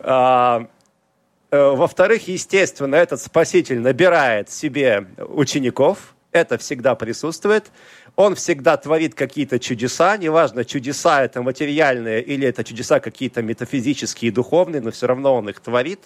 А, 0.00 0.66
во-вторых, 1.50 2.28
естественно, 2.28 2.94
этот 2.94 3.20
спаситель 3.20 3.80
набирает 3.80 4.50
себе 4.50 5.08
учеников, 5.18 6.14
это 6.32 6.58
всегда 6.58 6.94
присутствует. 6.94 7.72
Он 8.20 8.34
всегда 8.34 8.76
творит 8.76 9.14
какие-то 9.14 9.58
чудеса, 9.58 10.18
неважно, 10.18 10.66
чудеса 10.66 11.24
это 11.24 11.40
материальные 11.40 12.22
или 12.22 12.46
это 12.46 12.62
чудеса 12.62 13.00
какие-то 13.00 13.40
метафизические, 13.40 14.30
духовные, 14.30 14.82
но 14.82 14.90
все 14.90 15.06
равно 15.06 15.36
он 15.36 15.48
их 15.48 15.58
творит. 15.60 16.00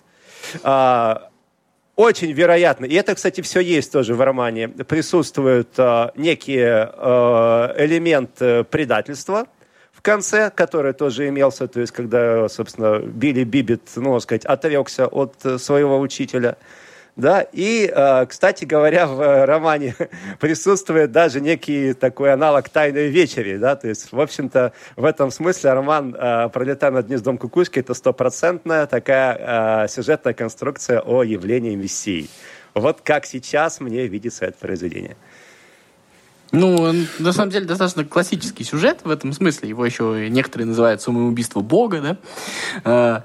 А, 0.63 1.31
очень 1.97 2.31
вероятно, 2.31 2.85
и 2.85 2.95
это, 2.95 3.17
кстати, 3.17 3.41
все 3.41 3.59
есть 3.59 3.91
тоже 3.91 4.15
в 4.15 4.21
романе, 4.21 4.69
присутствует 4.69 5.71
а, 5.77 6.13
некий 6.15 6.63
а, 6.63 7.75
элемент 7.77 8.39
предательства 8.71 9.49
в 9.91 10.01
конце, 10.01 10.53
который 10.55 10.93
тоже 10.93 11.27
имелся, 11.27 11.67
то 11.67 11.81
есть 11.81 11.93
когда, 11.93 12.49
собственно, 12.49 13.01
Билли 13.01 13.43
Бибет, 13.43 13.91
ну, 13.97 14.21
сказать, 14.21 14.45
отрекся 14.45 15.09
от 15.09 15.35
своего 15.61 15.99
учителя– 15.99 16.59
да, 17.17 17.43
и, 17.53 17.89
э, 17.95 18.27
кстати 18.27 18.65
говоря, 18.65 19.07
в 19.07 19.21
э, 19.21 19.45
романе 19.45 19.95
присутствует 20.41 21.13
даже 21.13 21.41
некий 21.41 21.93
такой 21.93 22.33
аналог 22.33 22.69
«Тайной 22.69 23.09
вечери», 23.09 23.57
да, 23.57 23.77
то 23.77 23.87
есть, 23.87 24.11
в 24.11 24.21
общем-то, 24.21 24.73
в 24.97 25.05
этом 25.05 25.31
смысле 25.31 25.75
роман 25.75 26.17
э, 26.19 26.49
«Пролетая 26.49 26.91
над 26.91 27.07
гнездом 27.07 27.39
кукушки»— 27.39 27.79
это 27.81 27.95
стопроцентная 27.95 28.87
такая 28.87 29.87
сюжетная 29.87 30.35
конструкция 30.35 31.01
о 31.01 31.23
явлении 31.23 31.77
Мессии. 31.77 32.29
Вот 32.75 33.01
как 33.03 33.27
сейчас 33.27 33.79
мне 33.79 34.09
видится 34.09 34.47
это 34.47 34.59
произведение. 34.59 35.17
Ну, 36.51 36.93
на 37.21 37.33
самом 37.33 37.51
деле, 37.51 37.65
достаточно 37.65 38.05
классический 38.05 38.65
сюжет 38.65 39.01
в 39.05 39.11
этом 39.11 39.33
смысле. 39.33 39.69
Его 39.69 39.87
еще 39.87 40.29
некоторые 40.31 40.67
называют 40.67 41.01
«Самоубийство 41.01 41.61
Бога», 41.61 42.19
да. 42.85 43.25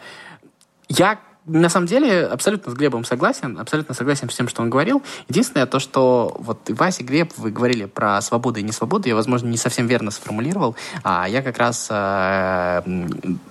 Я 0.89 1.19
на 1.49 1.69
самом 1.69 1.87
деле 1.87 2.25
абсолютно 2.25 2.71
с 2.71 2.75
Глебом 2.75 3.03
согласен, 3.03 3.59
абсолютно 3.59 3.93
согласен 3.93 4.29
с 4.29 4.35
тем, 4.35 4.47
что 4.47 4.61
он 4.61 4.69
говорил. 4.69 5.01
Единственное 5.27 5.65
то, 5.65 5.79
что 5.79 6.35
вот 6.39 6.69
Вася, 6.69 7.03
Глеб, 7.03 7.33
вы 7.37 7.51
говорили 7.51 7.85
про 7.85 8.21
свободу 8.21 8.59
и 8.59 8.63
не 8.63 8.71
свободу, 8.71 9.07
я, 9.07 9.15
возможно, 9.15 9.47
не 9.47 9.57
совсем 9.57 9.87
верно 9.87 10.11
сформулировал, 10.11 10.75
а 11.03 11.27
я 11.27 11.41
как 11.41 11.57
раз 11.57 11.87
э, 11.89 12.81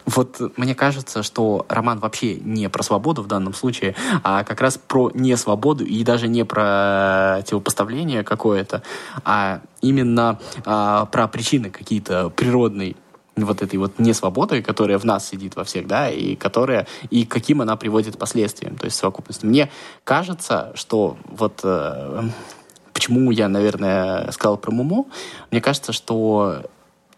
вот 0.07 0.41
мне 0.57 0.75
кажется, 0.75 1.23
что 1.23 1.67
роман 1.69 1.99
вообще 1.99 2.37
не 2.37 2.69
про 2.69 2.83
свободу 2.83 3.23
в 3.23 3.27
данном 3.27 3.55
случае, 3.55 3.95
а 4.23 4.45
как 4.45 4.61
раз 4.61 4.79
про 4.79 5.11
не 5.15 5.37
свободу 5.37 5.85
и 5.85 6.05
даже 6.05 6.29
не 6.29 6.45
про 6.45 7.39
противопоставление 7.39 8.25
какое-то, 8.25 8.83
а 9.25 9.61
именно 9.81 10.39
э, 10.65 11.07
про 11.11 11.29
причины 11.29 11.71
какие-то 11.71 12.31
природные 12.31 12.97
вот 13.45 13.63
этой 13.63 13.77
вот 13.77 13.99
несвободы, 13.99 14.63
которая 14.63 14.99
в 14.99 15.05
нас 15.05 15.29
сидит 15.29 15.57
во 15.57 15.65
всех, 15.65 15.87
да, 15.87 16.11
и 16.11 16.37
которая, 16.37 16.87
и 17.11 17.25
каким 17.25 17.61
она 17.61 17.77
приводит 17.77 18.19
последствиям, 18.19 18.77
то 18.77 18.87
есть 18.87 18.97
совокупности. 18.97 19.47
Мне 19.47 19.71
кажется, 20.05 20.73
что 20.75 21.17
вот 21.25 21.61
э, 21.63 22.23
почему 22.93 23.31
я, 23.31 23.49
наверное, 23.49 24.31
сказал 24.33 24.57
про 24.57 24.71
Муму, 24.71 25.09
мне 25.51 25.61
кажется, 25.61 25.93
что 25.93 26.63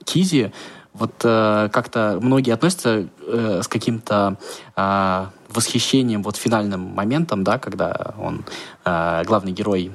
Кизи 0.05 0.53
вот 0.93 1.13
э, 1.25 1.69
как-то 1.73 2.19
многие 2.21 2.53
относятся 2.53 3.09
э, 3.27 3.61
с 3.63 3.69
каким-то 3.69 4.37
э, 4.77 5.27
восхищением 5.49 6.23
вот 6.23 6.37
финальным 6.37 6.81
моментом, 6.81 7.45
да, 7.45 7.59
когда 7.59 8.15
он, 8.19 8.45
э, 8.85 9.23
главный 9.25 9.53
герой, 9.53 9.93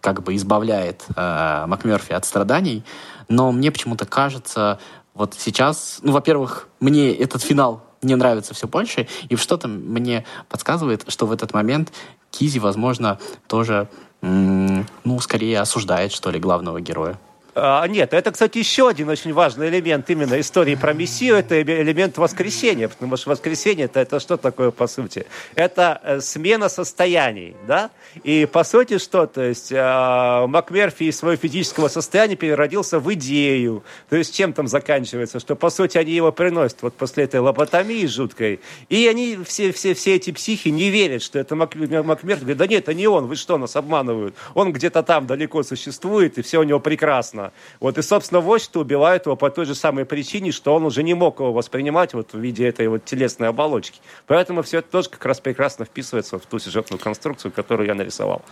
как 0.00 0.22
бы 0.22 0.34
избавляет 0.36 1.04
э, 1.16 1.64
МакМерфи 1.66 2.12
от 2.12 2.24
страданий, 2.24 2.84
но 3.28 3.52
мне 3.52 3.70
почему-то 3.70 4.04
кажется, 4.04 4.78
вот 5.14 5.34
сейчас, 5.38 6.00
ну, 6.02 6.12
во-первых, 6.12 6.68
мне 6.80 7.14
этот 7.14 7.42
финал 7.42 7.82
не 8.02 8.16
нравится 8.16 8.52
все 8.52 8.66
больше, 8.66 9.08
и 9.28 9.36
что-то 9.36 9.68
мне 9.68 10.26
подсказывает, 10.48 11.04
что 11.08 11.26
в 11.26 11.32
этот 11.32 11.54
момент 11.54 11.92
Кизи, 12.30 12.58
возможно, 12.58 13.18
тоже, 13.46 13.88
ну, 14.20 15.20
скорее 15.20 15.60
осуждает, 15.60 16.12
что 16.12 16.30
ли, 16.30 16.38
главного 16.38 16.80
героя. 16.80 17.18
А, 17.56 17.86
нет, 17.86 18.12
это, 18.12 18.32
кстати, 18.32 18.58
еще 18.58 18.88
один 18.88 19.08
очень 19.08 19.32
важный 19.32 19.68
элемент 19.68 20.10
именно 20.10 20.40
истории 20.40 20.74
про 20.74 20.92
Мессию, 20.92 21.36
это 21.36 21.62
элемент 21.62 22.18
воскресения, 22.18 22.88
потому 22.88 23.16
что 23.16 23.30
воскресение 23.30 23.86
это, 23.86 24.00
это 24.00 24.18
что 24.18 24.36
такое, 24.36 24.72
по 24.72 24.88
сути? 24.88 25.26
Это 25.54 26.00
э, 26.02 26.20
смена 26.20 26.68
состояний, 26.68 27.54
да? 27.68 27.90
И, 28.24 28.48
по 28.50 28.64
сути, 28.64 28.98
что? 28.98 29.26
То 29.26 29.42
есть 29.42 29.70
э, 29.70 30.46
МакМерфи 30.46 31.04
из 31.04 31.18
своего 31.18 31.36
физического 31.36 31.86
состояния 31.86 32.34
переродился 32.34 32.98
в 32.98 33.12
идею. 33.14 33.84
То 34.08 34.16
есть 34.16 34.34
чем 34.34 34.52
там 34.52 34.66
заканчивается? 34.66 35.38
Что, 35.38 35.54
по 35.54 35.70
сути, 35.70 35.96
они 35.96 36.10
его 36.10 36.32
приносят 36.32 36.82
вот 36.82 36.94
после 36.94 37.24
этой 37.24 37.38
лоботомии 37.38 38.06
жуткой. 38.06 38.60
И 38.88 39.06
они, 39.06 39.38
все, 39.46 39.70
все, 39.72 39.94
все 39.94 40.16
эти 40.16 40.32
психи, 40.32 40.70
не 40.70 40.90
верят, 40.90 41.22
что 41.22 41.38
это 41.38 41.54
Мак, 41.54 41.76
МакМерфи. 41.76 42.40
Говорят, 42.40 42.58
да 42.58 42.66
нет, 42.66 42.82
это 42.82 42.94
не 42.94 43.06
он, 43.06 43.26
вы 43.26 43.36
что, 43.36 43.58
нас 43.58 43.76
обманывают? 43.76 44.34
Он 44.54 44.72
где-то 44.72 45.04
там 45.04 45.28
далеко 45.28 45.62
существует, 45.62 46.36
и 46.38 46.42
все 46.42 46.58
у 46.58 46.64
него 46.64 46.80
прекрасно 46.80 47.43
Вестерна. 47.44 47.52
Вот 47.80 47.98
и, 47.98 48.02
собственно, 48.02 48.40
вождь 48.40 48.74
убивает 48.76 49.26
его 49.26 49.36
по 49.36 49.50
той 49.50 49.64
же 49.64 49.74
самой 49.74 50.04
причине, 50.04 50.52
что 50.52 50.74
он 50.74 50.84
уже 50.84 51.02
не 51.02 51.14
мог 51.14 51.40
его 51.40 51.52
воспринимать 51.52 52.14
вот 52.14 52.32
в 52.32 52.38
виде 52.38 52.66
этой 52.66 52.88
вот 52.88 53.04
телесной 53.04 53.48
оболочки. 53.48 54.00
Поэтому 54.26 54.62
все 54.62 54.78
это 54.78 54.90
тоже 54.90 55.08
как 55.10 55.24
раз 55.24 55.40
прекрасно 55.40 55.84
вписывается 55.84 56.38
в 56.38 56.46
ту 56.46 56.58
сюжетную 56.58 57.00
конструкцию, 57.00 57.52
которую 57.52 57.86
я 57.86 57.94
нарисовал. 57.94 58.42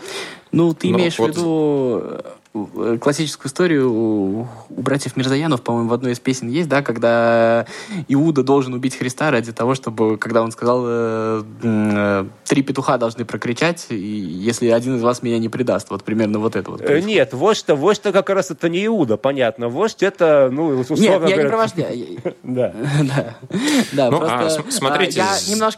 Ну, 0.52 0.74
ты 0.74 0.88
Но 0.88 0.98
имеешь 0.98 1.18
вот... 1.18 1.34
в 1.34 1.36
виду 1.36 2.24
классическую 3.00 3.48
историю 3.48 3.90
у, 3.92 4.46
у 4.68 4.82
братьев 4.82 5.16
Мирзаянов, 5.16 5.62
по-моему, 5.62 5.88
в 5.88 5.92
одной 5.94 6.12
из 6.12 6.20
песен 6.20 6.48
есть, 6.48 6.68
да, 6.68 6.82
когда 6.82 7.66
Иуда 8.08 8.42
должен 8.42 8.74
убить 8.74 8.96
Христа 8.96 9.30
ради 9.30 9.52
того, 9.52 9.74
чтобы, 9.74 10.18
когда 10.18 10.42
он 10.42 10.52
сказал, 10.52 10.82
э, 10.84 11.42
э, 11.62 12.24
три 12.44 12.62
петуха 12.62 12.98
должны 12.98 13.24
прокричать, 13.24 13.86
и 13.88 13.96
если 13.96 14.68
один 14.68 14.96
из 14.96 15.02
вас 15.02 15.22
меня 15.22 15.38
не 15.38 15.48
предаст. 15.48 15.88
Вот 15.90 16.04
примерно 16.04 16.40
вот 16.40 16.56
это 16.56 16.70
вот. 16.70 16.82
Э, 16.82 17.00
нет, 17.00 17.32
вождь-то, 17.32 17.74
вождь-то 17.74 18.12
как 18.12 18.28
раз 18.28 18.50
это 18.50 18.68
не 18.68 18.84
Иуда, 18.84 19.16
понятно. 19.16 19.68
Вождь 19.68 20.02
это, 20.02 20.50
ну, 20.52 20.66
условно 20.66 21.02
Нет, 21.02 21.28
я 21.28 21.36
не 21.36 21.48
про 21.48 21.56
вождя. 21.56 21.88
Да. 22.42 22.74
Да, 23.92 24.10
ну, 24.10 24.18
просто... 24.18 24.62
А, 24.66 24.70
смотрите... 24.70 25.24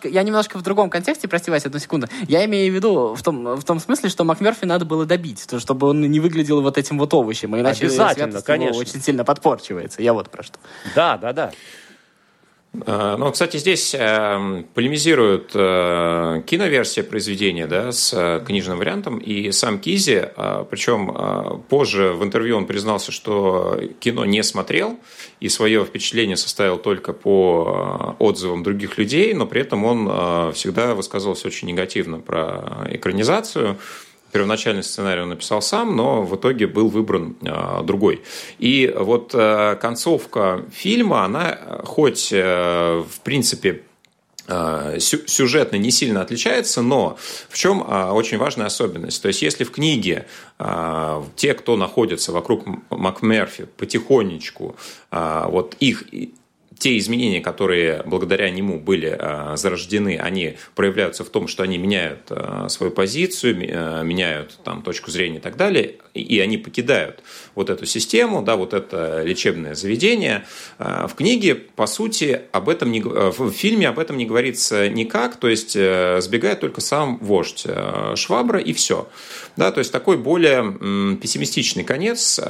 Я 0.04 0.22
немножко, 0.22 0.58
в 0.58 0.62
другом 0.62 0.90
контексте, 0.90 1.28
прости, 1.28 1.50
Вася, 1.50 1.68
одну 1.68 1.78
секунду. 1.78 2.08
Я 2.26 2.44
имею 2.46 2.72
в 2.72 2.74
виду 2.74 3.14
в 3.14 3.22
том, 3.22 3.54
в 3.54 3.64
том 3.64 3.78
смысле, 3.78 4.08
что 4.08 4.24
МакМерфи 4.24 4.64
надо 4.64 4.84
было 4.84 5.06
добить, 5.06 5.46
то, 5.48 5.60
чтобы 5.60 5.88
он 5.88 6.00
не 6.00 6.20
выглядел 6.20 6.63
вот 6.64 6.78
этим 6.78 6.98
вот 6.98 7.14
овощем, 7.14 7.56
иначе 7.56 7.86
Обязательно, 7.86 8.42
конечно. 8.42 8.80
очень 8.80 9.00
сильно 9.00 9.24
подпорчивается. 9.24 10.02
Я 10.02 10.12
вот 10.12 10.30
про 10.30 10.42
что. 10.42 10.58
Да, 10.94 11.16
да, 11.16 11.32
да. 11.32 11.52
А, 12.86 13.16
ну, 13.16 13.30
кстати, 13.30 13.56
здесь 13.56 13.94
э, 13.94 14.64
полемизируют 14.74 15.52
э, 15.54 16.42
киноверсия 16.44 17.04
произведения 17.04 17.66
да, 17.66 17.92
с 17.92 18.12
э, 18.12 18.44
книжным 18.44 18.78
вариантом 18.78 19.18
и 19.18 19.52
сам 19.52 19.78
Кизи, 19.78 20.28
а, 20.36 20.64
причем 20.64 21.62
позже 21.68 22.12
в 22.12 22.24
интервью 22.24 22.56
он 22.56 22.66
признался, 22.66 23.12
что 23.12 23.80
кино 24.00 24.24
не 24.24 24.42
смотрел 24.42 24.98
и 25.40 25.48
свое 25.48 25.84
впечатление 25.84 26.36
составил 26.36 26.78
только 26.78 27.12
по 27.12 28.16
отзывам 28.18 28.62
других 28.62 28.98
людей, 28.98 29.34
но 29.34 29.46
при 29.46 29.60
этом 29.60 29.84
он 29.84 30.52
всегда 30.52 30.94
высказывался 30.94 31.46
очень 31.46 31.68
негативно 31.68 32.18
про 32.18 32.86
экранизацию, 32.90 33.78
первоначальный 34.34 34.82
сценарий 34.82 35.22
он 35.22 35.28
написал 35.28 35.62
сам, 35.62 35.94
но 35.94 36.22
в 36.22 36.34
итоге 36.34 36.66
был 36.66 36.88
выбран 36.88 37.36
э, 37.40 37.82
другой. 37.84 38.22
И 38.58 38.92
вот 38.98 39.30
э, 39.32 39.76
концовка 39.80 40.64
фильма, 40.72 41.24
она 41.24 41.56
хоть, 41.84 42.32
э, 42.32 43.04
в 43.08 43.20
принципе, 43.20 43.82
сюжетно 44.46 45.76
не 45.76 45.90
сильно 45.90 46.20
отличается, 46.20 46.82
но 46.82 47.16
в 47.48 47.56
чем 47.56 47.82
очень 47.90 48.36
важная 48.36 48.66
особенность? 48.66 49.22
То 49.22 49.28
есть, 49.28 49.40
если 49.40 49.64
в 49.64 49.70
книге 49.70 50.26
те, 51.36 51.54
кто 51.54 51.78
находится 51.78 52.30
вокруг 52.30 52.66
МакМерфи, 52.90 53.66
потихонечку, 53.78 54.76
вот 55.10 55.76
их 55.80 56.04
те 56.78 56.98
изменения, 56.98 57.40
которые 57.40 58.02
благодаря 58.04 58.50
нему 58.50 58.78
были 58.78 59.16
э, 59.18 59.56
зарождены, 59.56 60.18
они 60.18 60.56
проявляются 60.74 61.24
в 61.24 61.30
том, 61.30 61.48
что 61.48 61.62
они 61.62 61.78
меняют 61.78 62.30
э, 62.30 62.66
свою 62.68 62.92
позицию, 62.92 63.56
э, 63.56 64.04
меняют 64.04 64.58
там, 64.64 64.82
точку 64.82 65.10
зрения 65.10 65.38
и 65.38 65.40
так 65.40 65.56
далее, 65.56 65.96
и 66.14 66.40
они 66.40 66.56
покидают 66.56 67.22
вот 67.54 67.70
эту 67.70 67.86
систему, 67.86 68.42
да, 68.42 68.56
вот 68.56 68.72
это 68.72 69.22
лечебное 69.22 69.74
заведение. 69.74 70.46
В 70.78 71.12
книге, 71.16 71.54
по 71.54 71.86
сути, 71.86 72.42
об 72.52 72.68
этом 72.68 72.90
не, 72.90 73.00
в 73.00 73.50
фильме 73.50 73.88
об 73.88 73.98
этом 73.98 74.16
не 74.16 74.26
говорится 74.26 74.88
никак, 74.88 75.36
то 75.36 75.48
есть 75.48 75.72
сбегает 75.72 76.60
только 76.60 76.80
сам 76.80 77.18
вождь 77.18 77.66
Швабра 78.14 78.60
и 78.60 78.72
все. 78.72 79.08
Да, 79.56 79.70
то 79.70 79.78
есть 79.78 79.92
такой 79.92 80.16
более 80.16 81.16
пессимистичный 81.20 81.84
конец. 81.84 82.40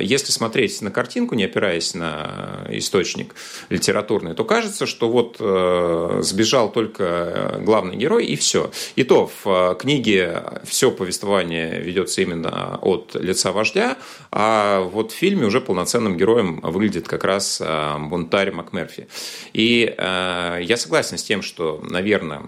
Если 0.00 0.32
смотреть 0.32 0.80
на 0.82 0.90
картинку, 0.90 1.34
не 1.34 1.44
опираясь 1.44 1.94
на 1.94 2.66
источник, 2.70 3.34
литературной, 3.68 4.34
то 4.34 4.44
кажется, 4.44 4.86
что 4.86 5.08
вот 5.08 5.36
э, 5.40 6.20
сбежал 6.22 6.70
только 6.72 7.60
главный 7.62 7.96
герой 7.96 8.26
и 8.26 8.36
все. 8.36 8.70
И 8.96 9.04
то 9.04 9.30
в 9.44 9.46
э, 9.46 9.74
книге 9.78 10.42
все 10.64 10.90
повествование 10.90 11.80
ведется 11.80 12.22
именно 12.22 12.78
от 12.96 13.14
лица 13.14 13.52
вождя, 13.52 13.96
а 14.32 14.80
вот 14.80 15.12
в 15.12 15.14
фильме 15.14 15.46
уже 15.46 15.60
полноценным 15.60 16.16
героем 16.16 16.60
выглядит 16.62 17.06
как 17.06 17.24
раз 17.24 17.60
э, 17.64 17.98
бунтарь 17.98 18.50
МакМерфи. 18.50 19.08
И 19.52 19.94
э, 19.96 20.58
я 20.62 20.76
согласен 20.76 21.18
с 21.18 21.22
тем, 21.22 21.42
что, 21.42 21.80
наверное, 21.82 22.42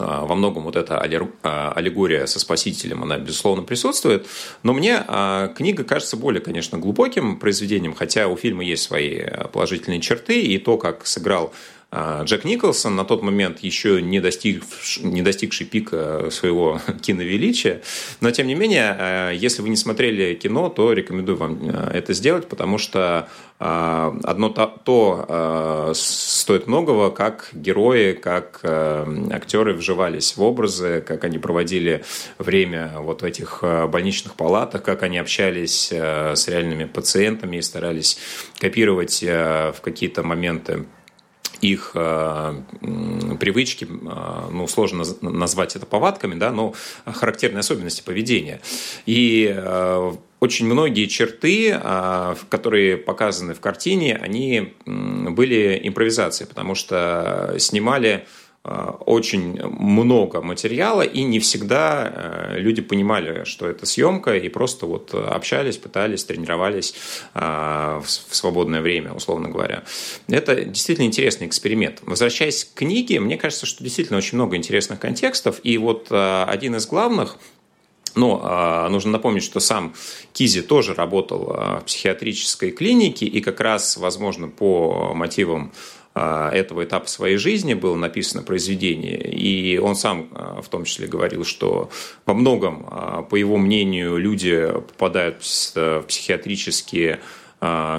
а, 0.00 0.24
во 0.24 0.34
многом 0.34 0.64
вот 0.64 0.76
эта 0.76 0.98
а, 0.98 1.72
аллегория 1.72 2.26
со 2.26 2.40
спасителем, 2.40 3.02
она, 3.02 3.18
безусловно, 3.18 3.62
присутствует. 3.62 4.26
Но 4.62 4.72
мне 4.72 5.02
а, 5.06 5.48
книга 5.48 5.84
кажется 5.84 6.16
более, 6.16 6.40
конечно, 6.40 6.78
глубоким 6.78 7.38
произведением, 7.38 7.94
хотя 7.94 8.28
у 8.28 8.36
фильма 8.36 8.64
есть 8.64 8.82
свои 8.82 9.22
положительные 9.52 10.00
черты, 10.00 10.40
и 10.40 10.58
то, 10.58 10.78
как 10.78 11.06
сыграл 11.06 11.48
а, 11.48 11.54
Джек 11.92 12.44
Николсон, 12.44 12.94
на 12.94 13.04
тот 13.04 13.22
момент 13.22 13.60
еще 13.60 14.00
не, 14.00 14.20
достиг, 14.20 14.62
не 15.02 15.22
достигший 15.22 15.66
пика 15.66 16.28
своего 16.30 16.80
киновеличия. 17.02 17.82
Но, 18.20 18.30
тем 18.30 18.46
не 18.46 18.54
менее, 18.54 18.94
а, 18.96 19.30
если 19.32 19.60
вы 19.62 19.70
не 19.70 19.76
смотрели 19.76 20.34
кино, 20.34 20.68
то 20.68 20.92
рекомендую 20.92 21.36
вам 21.36 21.58
а, 21.62 21.90
это 21.92 22.14
сделать, 22.14 22.48
потому 22.48 22.78
что 22.78 23.28
одно 23.58 24.48
то, 24.48 24.80
то 24.84 25.92
стоит 25.94 26.66
многого, 26.66 27.10
как 27.10 27.50
герои, 27.52 28.14
как 28.14 28.60
актеры 28.64 29.74
вживались 29.74 30.34
в 30.38 30.42
образы, 30.42 31.04
как 31.06 31.24
они 31.24 31.36
проводили 31.36 32.02
время 32.38 32.94
вот 32.96 33.20
в 33.20 33.24
этих 33.26 33.62
больничных 33.62 34.34
палатах, 34.34 34.82
как 34.82 35.02
они 35.02 35.18
общались 35.18 35.92
с 35.92 36.48
реальными 36.48 36.86
пациентами 36.86 37.58
и 37.58 37.62
старались 37.62 38.16
копировать 38.58 39.22
в 39.22 39.76
какие-то 39.82 40.22
моменты 40.22 40.86
их 41.60 41.92
э, 41.94 42.62
привычки, 43.38 43.84
э, 43.84 44.48
ну, 44.52 44.66
сложно 44.66 45.04
назвать 45.20 45.76
это 45.76 45.86
повадками, 45.86 46.34
да, 46.34 46.50
но 46.50 46.74
характерные 47.04 47.60
особенности 47.60 48.02
поведения. 48.02 48.60
И 49.06 49.52
э, 49.54 50.12
очень 50.40 50.66
многие 50.66 51.04
черты, 51.04 51.78
которые 52.48 52.96
показаны 52.96 53.52
в 53.52 53.60
картине, 53.60 54.16
они 54.16 54.72
были 54.86 55.78
импровизацией, 55.84 56.48
потому 56.48 56.74
что 56.74 57.56
снимали 57.58 58.10
Э, 58.20 58.24
очень 58.62 59.58
много 59.62 60.42
материала, 60.42 61.00
и 61.00 61.22
не 61.22 61.38
всегда 61.38 62.12
э, 62.52 62.58
люди 62.58 62.82
понимали, 62.82 63.44
что 63.44 63.66
это 63.66 63.86
съемка, 63.86 64.36
и 64.36 64.50
просто 64.50 64.84
вот 64.84 65.14
общались, 65.14 65.78
пытались, 65.78 66.24
тренировались 66.24 66.94
э, 67.34 68.00
в 68.04 68.36
свободное 68.36 68.82
время, 68.82 69.14
условно 69.14 69.48
говоря. 69.48 69.84
Это 70.28 70.62
действительно 70.62 71.06
интересный 71.06 71.46
эксперимент. 71.46 72.00
Возвращаясь 72.02 72.66
к 72.66 72.74
книге, 72.74 73.20
мне 73.20 73.38
кажется, 73.38 73.64
что 73.64 73.82
действительно 73.82 74.18
очень 74.18 74.36
много 74.36 74.56
интересных 74.56 75.00
контекстов, 75.00 75.60
и 75.62 75.78
вот 75.78 76.08
один 76.10 76.76
из 76.76 76.86
главных 76.86 77.38
но 78.16 78.88
нужно 78.90 79.12
напомнить, 79.12 79.44
что 79.44 79.60
сам 79.60 79.94
Кизи 80.32 80.62
тоже 80.62 80.94
работал 80.94 81.44
в 81.44 81.84
психиатрической 81.86 82.72
клинике, 82.72 83.24
и 83.24 83.40
как 83.40 83.60
раз, 83.60 83.96
возможно, 83.98 84.48
по 84.48 85.12
мотивам 85.14 85.72
этого 86.52 86.84
этапа 86.84 87.08
своей 87.08 87.36
жизни 87.36 87.74
было 87.74 87.96
написано 87.96 88.42
произведение. 88.42 89.18
И 89.32 89.78
он 89.78 89.94
сам 89.94 90.28
а, 90.32 90.60
в 90.62 90.68
том 90.68 90.84
числе 90.84 91.06
говорил, 91.06 91.44
что 91.44 91.90
во 92.26 92.34
многом, 92.34 92.86
а, 92.90 93.22
по 93.22 93.36
его 93.36 93.56
мнению, 93.56 94.16
люди 94.16 94.72
попадают 94.88 95.42
в 95.42 96.02
психиатрические 96.02 97.20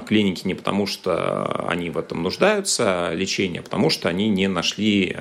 клиники 0.07 0.47
не 0.47 0.55
потому, 0.55 0.87
что 0.87 1.67
они 1.67 1.91
в 1.91 1.97
этом 1.99 2.23
нуждаются, 2.23 3.11
лечение, 3.13 3.59
а 3.59 3.63
потому 3.63 3.91
что 3.91 4.09
они 4.09 4.27
не 4.27 4.47
нашли 4.47 5.15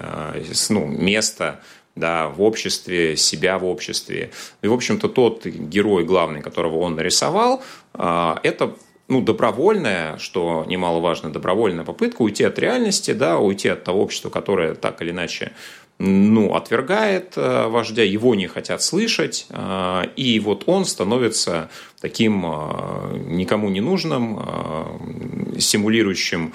ну, 0.71 0.87
места 0.87 1.61
да, 1.95 2.29
в 2.29 2.41
обществе, 2.41 3.19
себя 3.19 3.59
в 3.59 3.67
обществе. 3.67 4.31
И, 4.63 4.67
в 4.67 4.73
общем-то, 4.73 5.11
тот 5.11 5.45
герой 5.45 6.05
главный, 6.05 6.41
которого 6.41 6.79
он 6.79 6.95
нарисовал, 6.95 7.63
это 7.93 8.75
ну, 9.11 9.21
добровольная, 9.21 10.17
что 10.19 10.65
немаловажно, 10.67 11.31
добровольная 11.31 11.85
попытка 11.85 12.23
уйти 12.23 12.45
от 12.45 12.59
реальности, 12.59 13.11
да, 13.11 13.39
уйти 13.39 13.69
от 13.69 13.85
того 13.85 14.03
общества, 14.03 14.31
которое 14.31 14.75
так 14.75 15.03
или 15.03 15.11
иначе 15.11 15.53
ну, 15.99 16.55
отвергает 16.55 17.35
э, 17.37 17.67
вождя, 17.67 18.03
его 18.05 18.35
не 18.35 18.47
хотят 18.47 18.83
слышать, 18.83 19.47
э, 19.51 20.03
и 20.17 20.41
вот 20.41 20.63
он 20.67 20.87
становится 20.87 21.71
таким 22.01 22.47
э, 22.47 23.19
никому 23.27 23.69
не 23.69 23.81
нужным, 23.81 24.41
симулирующим 25.59 26.55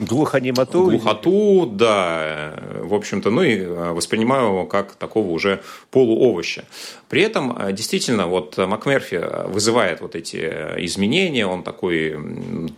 Глухонемоту? 0.00 0.84
Глухоту, 0.84 1.66
да. 1.66 2.54
В 2.80 2.94
общем-то, 2.94 3.30
ну 3.30 3.42
и 3.42 3.58
э, 3.58 3.92
воспринимаю 3.92 4.46
его 4.46 4.66
как 4.66 4.94
такого 4.94 5.28
уже 5.30 5.62
полуовоща. 5.90 6.64
При 7.10 7.22
этом, 7.22 7.54
э, 7.56 7.72
действительно, 7.72 8.26
вот 8.26 8.56
МакМерфи 8.56 9.20
вызывает 9.48 10.00
вот 10.00 10.14
эти 10.14 10.36
изменения, 10.86 11.46
он 11.46 11.62
такой 11.62 12.16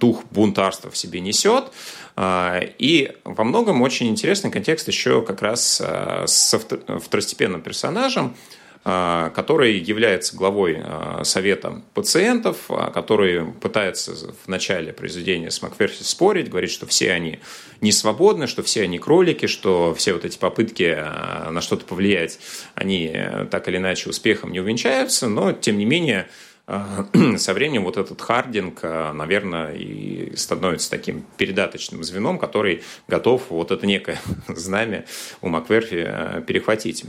дух 0.01 0.25
бунтарства 0.33 0.91
в 0.91 0.97
себе 0.97 1.21
несет. 1.21 1.71
А, 2.17 2.61
и 2.79 3.13
во 3.25 3.45
многом 3.45 3.83
очень 3.83 4.09
интересный 4.09 4.51
контекст 4.51 4.89
еще 4.89 5.23
как 5.23 5.43
раз 5.43 5.81
э, 5.85 6.25
с 6.27 6.59
второстепенным 7.01 7.61
персонажем, 7.61 8.35
который 8.83 9.79
является 9.79 10.37
главой 10.37 10.83
совета 11.23 11.83
пациентов, 11.95 12.69
который 12.93 13.45
пытается 13.45 14.13
в 14.45 14.49
начале 14.49 14.93
произведения 14.93 15.53
с 15.53 15.63
Макмерфи 15.63 16.03
спорить, 16.03 16.51
говорит, 16.51 16.71
что 16.71 16.87
все 16.87 17.13
они 17.13 17.39
не 17.81 17.93
свободны, 17.93 18.49
что 18.49 18.65
все 18.65 18.83
они 18.83 18.99
кролики, 18.99 19.47
что 19.47 19.95
все 19.95 20.15
вот 20.15 20.25
эти 20.25 20.37
попытки 20.37 20.97
на 21.51 21.61
что-то 21.61 21.85
повлиять, 21.85 22.41
они 22.75 23.17
так 23.53 23.69
или 23.69 23.77
иначе 23.77 24.11
успехом 24.11 24.51
не 24.51 24.59
увенчаются, 24.59 25.29
но 25.29 25.53
тем 25.53 25.79
не 25.79 25.85
менее 25.85 26.29
со 27.37 27.55
временем 27.55 27.85
вот 27.85 27.97
этот 27.97 28.21
Хардинг, 28.21 28.83
наверное, 28.83 29.75
и 29.75 30.35
становится 30.37 30.91
таким 30.91 31.25
передаточным 31.37 32.05
звеном, 32.05 32.39
который 32.39 32.83
готов 33.09 33.51
вот 33.51 33.71
это 33.71 33.87
некое 33.87 34.21
знамя 34.49 35.05
у 35.41 35.49
Макверфи 35.49 36.43
перехватить. 36.47 37.05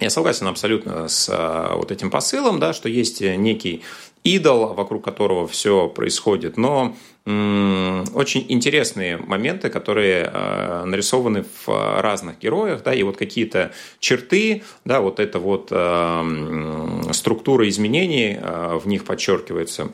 Я 0.00 0.10
согласен 0.10 0.46
абсолютно 0.46 1.08
с 1.08 1.28
вот 1.74 1.90
этим 1.90 2.10
посылом, 2.10 2.60
да, 2.60 2.72
что 2.72 2.88
есть 2.88 3.20
некий 3.20 3.82
идол, 4.22 4.74
вокруг 4.74 5.04
которого 5.04 5.48
все 5.48 5.88
происходит, 5.88 6.56
но 6.56 6.94
очень 7.24 8.46
интересные 8.48 9.18
моменты, 9.18 9.68
которые 9.68 10.30
э, 10.32 10.84
нарисованы 10.86 11.44
в 11.66 12.00
разных 12.00 12.38
героях, 12.38 12.82
да, 12.82 12.94
и 12.94 13.02
вот 13.02 13.18
какие-то 13.18 13.72
черты, 13.98 14.62
да, 14.86 15.02
вот 15.02 15.20
эта 15.20 15.38
вот 15.38 15.68
э, 15.70 17.12
структура 17.12 17.68
изменений 17.68 18.38
э, 18.40 18.78
в 18.82 18.88
них 18.88 19.04
подчеркивается. 19.04 19.90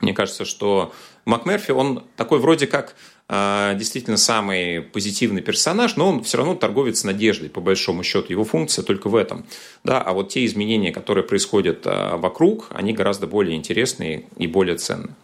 Мне 0.00 0.14
кажется, 0.14 0.44
что 0.44 0.92
МакМерфи, 1.26 1.70
он 1.70 2.02
такой 2.16 2.40
вроде 2.40 2.66
как 2.66 2.96
действительно 3.28 4.18
самый 4.18 4.82
позитивный 4.82 5.40
персонаж, 5.40 5.96
но 5.96 6.08
он 6.10 6.22
все 6.22 6.36
равно 6.36 6.54
торговец 6.54 7.04
надеждой, 7.04 7.48
по 7.48 7.60
большому 7.60 8.02
счету. 8.02 8.30
Его 8.30 8.44
функция 8.44 8.82
только 8.82 9.08
в 9.08 9.16
этом. 9.16 9.46
Да, 9.82 10.00
а 10.00 10.12
вот 10.12 10.28
те 10.28 10.44
изменения, 10.44 10.92
которые 10.92 11.24
происходят 11.24 11.86
вокруг, 11.86 12.66
они 12.70 12.92
гораздо 12.92 13.26
более 13.26 13.56
интересные 13.56 14.26
и 14.36 14.46
более 14.46 14.76
ценные. 14.76 15.14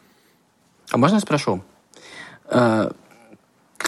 А 0.91 0.97
можно 0.97 1.17
я 1.17 1.21
спрошу? 1.21 1.63
Э, 2.51 2.91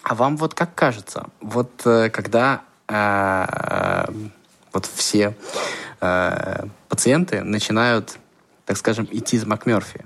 а 0.03 0.15
вам 0.15 0.37
вот 0.37 0.55
как 0.55 0.75
кажется, 0.75 1.27
вот 1.41 1.71
э, 1.85 2.11
когда 2.11 2.63
э, 2.89 4.07
вот 4.73 4.87
все 4.87 5.35
пациенты 6.89 7.45
начинают, 7.45 8.19
так 8.65 8.77
скажем, 8.77 9.09
идти 9.13 9.39
с 9.39 9.47
МакМерфи, 9.47 10.05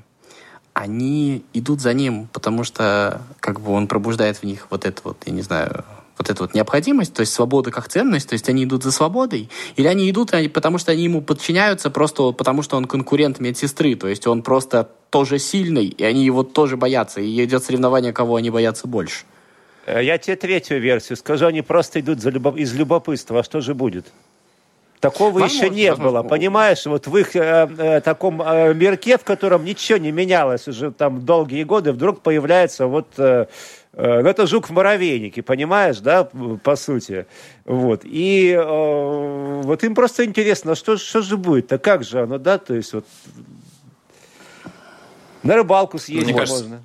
они 0.76 1.42
идут 1.54 1.80
за 1.80 1.94
ним, 1.94 2.28
потому 2.34 2.62
что 2.62 3.22
как 3.40 3.60
бы 3.60 3.72
он 3.72 3.88
пробуждает 3.88 4.36
в 4.36 4.42
них 4.42 4.66
вот 4.68 4.84
это 4.84 5.00
вот, 5.04 5.16
я 5.24 5.32
не 5.32 5.40
знаю, 5.40 5.86
вот 6.18 6.28
эту 6.28 6.44
вот 6.44 6.52
необходимость, 6.52 7.14
то 7.14 7.20
есть 7.20 7.32
свобода 7.32 7.70
как 7.70 7.88
ценность, 7.88 8.28
то 8.28 8.34
есть 8.34 8.46
они 8.50 8.64
идут 8.64 8.82
за 8.82 8.92
свободой, 8.92 9.48
или 9.76 9.86
они 9.86 10.10
идут, 10.10 10.32
потому 10.52 10.76
что 10.76 10.92
они 10.92 11.04
ему 11.04 11.22
подчиняются 11.22 11.88
просто 11.88 12.30
потому, 12.32 12.60
что 12.60 12.76
он 12.76 12.84
конкурент 12.84 13.40
медсестры, 13.40 13.94
то 13.94 14.06
есть 14.06 14.26
он 14.26 14.42
просто 14.42 14.90
тоже 15.08 15.38
сильный, 15.38 15.86
и 15.86 16.04
они 16.04 16.26
его 16.26 16.42
тоже 16.42 16.76
боятся, 16.76 17.22
и 17.22 17.44
идет 17.44 17.64
соревнование, 17.64 18.12
кого 18.12 18.36
они 18.36 18.50
боятся 18.50 18.86
больше. 18.86 19.24
Э, 19.86 20.04
я 20.04 20.18
тебе 20.18 20.36
третью 20.36 20.78
версию 20.78 21.16
скажу, 21.16 21.46
они 21.46 21.62
просто 21.62 22.00
идут 22.00 22.20
за 22.20 22.28
любо... 22.28 22.54
из 22.54 22.74
любопытства, 22.74 23.40
а 23.40 23.42
что 23.42 23.62
же 23.62 23.74
будет? 23.74 24.04
Такого 25.00 25.30
возможно, 25.30 25.56
еще 25.56 25.70
не 25.70 25.90
возможно. 25.90 26.22
было, 26.22 26.28
понимаешь? 26.28 26.86
Вот 26.86 27.06
в 27.06 27.16
их 27.16 27.36
э, 27.36 27.68
э, 27.78 28.00
таком 28.00 28.40
э, 28.42 28.74
мирке, 28.74 29.18
в 29.18 29.24
котором 29.24 29.64
ничего 29.64 29.98
не 29.98 30.10
менялось 30.10 30.66
уже 30.68 30.90
там 30.90 31.24
долгие 31.24 31.64
годы, 31.64 31.92
вдруг 31.92 32.22
появляется 32.22 32.86
вот 32.86 33.06
э, 33.18 33.46
Э, 33.96 34.20
ну, 34.20 34.28
это 34.28 34.46
жук 34.46 34.68
в 34.68 34.72
муравейнике, 34.72 35.42
понимаешь, 35.42 36.00
да, 36.00 36.28
по 36.62 36.76
сути. 36.76 37.26
Вот. 37.64 38.02
И 38.04 38.50
э, 38.50 39.60
вот 39.62 39.82
им 39.84 39.94
просто 39.94 40.26
интересно, 40.26 40.74
что, 40.74 40.98
что 40.98 41.22
же 41.22 41.38
будет-то, 41.38 41.78
как 41.78 42.04
же 42.04 42.20
оно, 42.20 42.36
да, 42.36 42.58
то 42.58 42.74
есть 42.74 42.92
вот 42.92 43.06
на 45.42 45.56
рыбалку 45.56 45.98
съездить 45.98 46.26
Мне 46.26 46.38
кажется, 46.38 46.62
можно. 46.64 46.80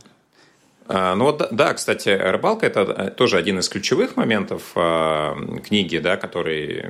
А, 0.93 1.15
ну 1.15 1.23
вот, 1.25 1.47
да, 1.51 1.73
кстати, 1.73 2.09
рыбалка– 2.09 2.65
это 2.67 2.81
э, 2.81 3.11
тоже 3.11 3.37
один 3.37 3.59
из 3.59 3.69
ключевых 3.69 4.17
моментов 4.17 4.71
а, 4.75 5.37
книги, 5.65 5.97
да, 5.99 6.17
который 6.17 6.85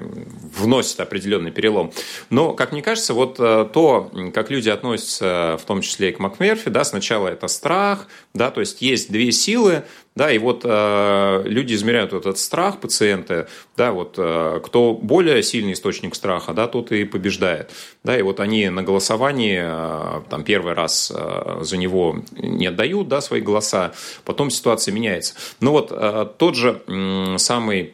вносит 0.58 1.00
определенный 1.00 1.52
перелом. 1.52 1.94
Но, 2.32 2.54
как 2.54 2.72
мне 2.72 2.82
кажется, 2.82 3.14
вот 3.14 3.36
э, 3.40 3.70
то, 3.72 4.12
как 4.34 4.50
люди 4.50 4.70
относятся, 4.70 5.60
в 5.62 5.66
том 5.66 5.82
числе 5.82 6.10
и 6.10 6.12
к 6.14 6.20
МакМерфи, 6.20 6.72
да, 6.72 6.84
сначала 6.84 7.28
это 7.28 7.48
страх, 7.48 8.08
да, 8.34 8.50
то 8.50 8.62
есть 8.62 8.82
есть 8.82 9.12
две 9.12 9.32
силы, 9.32 9.84
да, 10.15 10.32
и 10.32 10.38
вот 10.38 10.62
э, 10.65 11.43
люди 11.45 11.74
измеряют 11.74 12.12
этот 12.12 12.38
страх 12.38 12.80
пациента, 12.80 13.47
да, 13.78 13.93
вот 13.93 14.15
э, 14.17 14.60
кто 14.63 14.93
более 14.93 15.41
сильный 15.41 15.74
источник 15.74 16.15
страха, 16.15 16.54
да, 16.54 16.67
тот 16.67 16.91
и 16.91 17.06
побеждает, 17.06 17.71
да, 18.04 18.17
и 18.17 18.21
вот 18.21 18.41
они 18.41 18.69
на 18.69 18.84
голосовании 18.84 19.62
э, 19.63 20.21
там 20.30 20.43
первый 20.43 20.74
раз 20.74 21.13
э, 21.15 21.60
за 21.62 21.78
него 21.78 22.24
не 22.34 22.67
отдают, 22.67 23.08
да, 23.08 23.21
свои 23.21 23.39
голоса, 23.39 23.93
потом 24.26 24.50
ситуация 24.50 24.93
меняется. 24.93 25.36
Ну 25.62 25.71
вот 25.71 25.91
э, 25.91 26.28
тот 26.38 26.56
же 26.56 26.82
э, 26.88 27.36
самый 27.38 27.93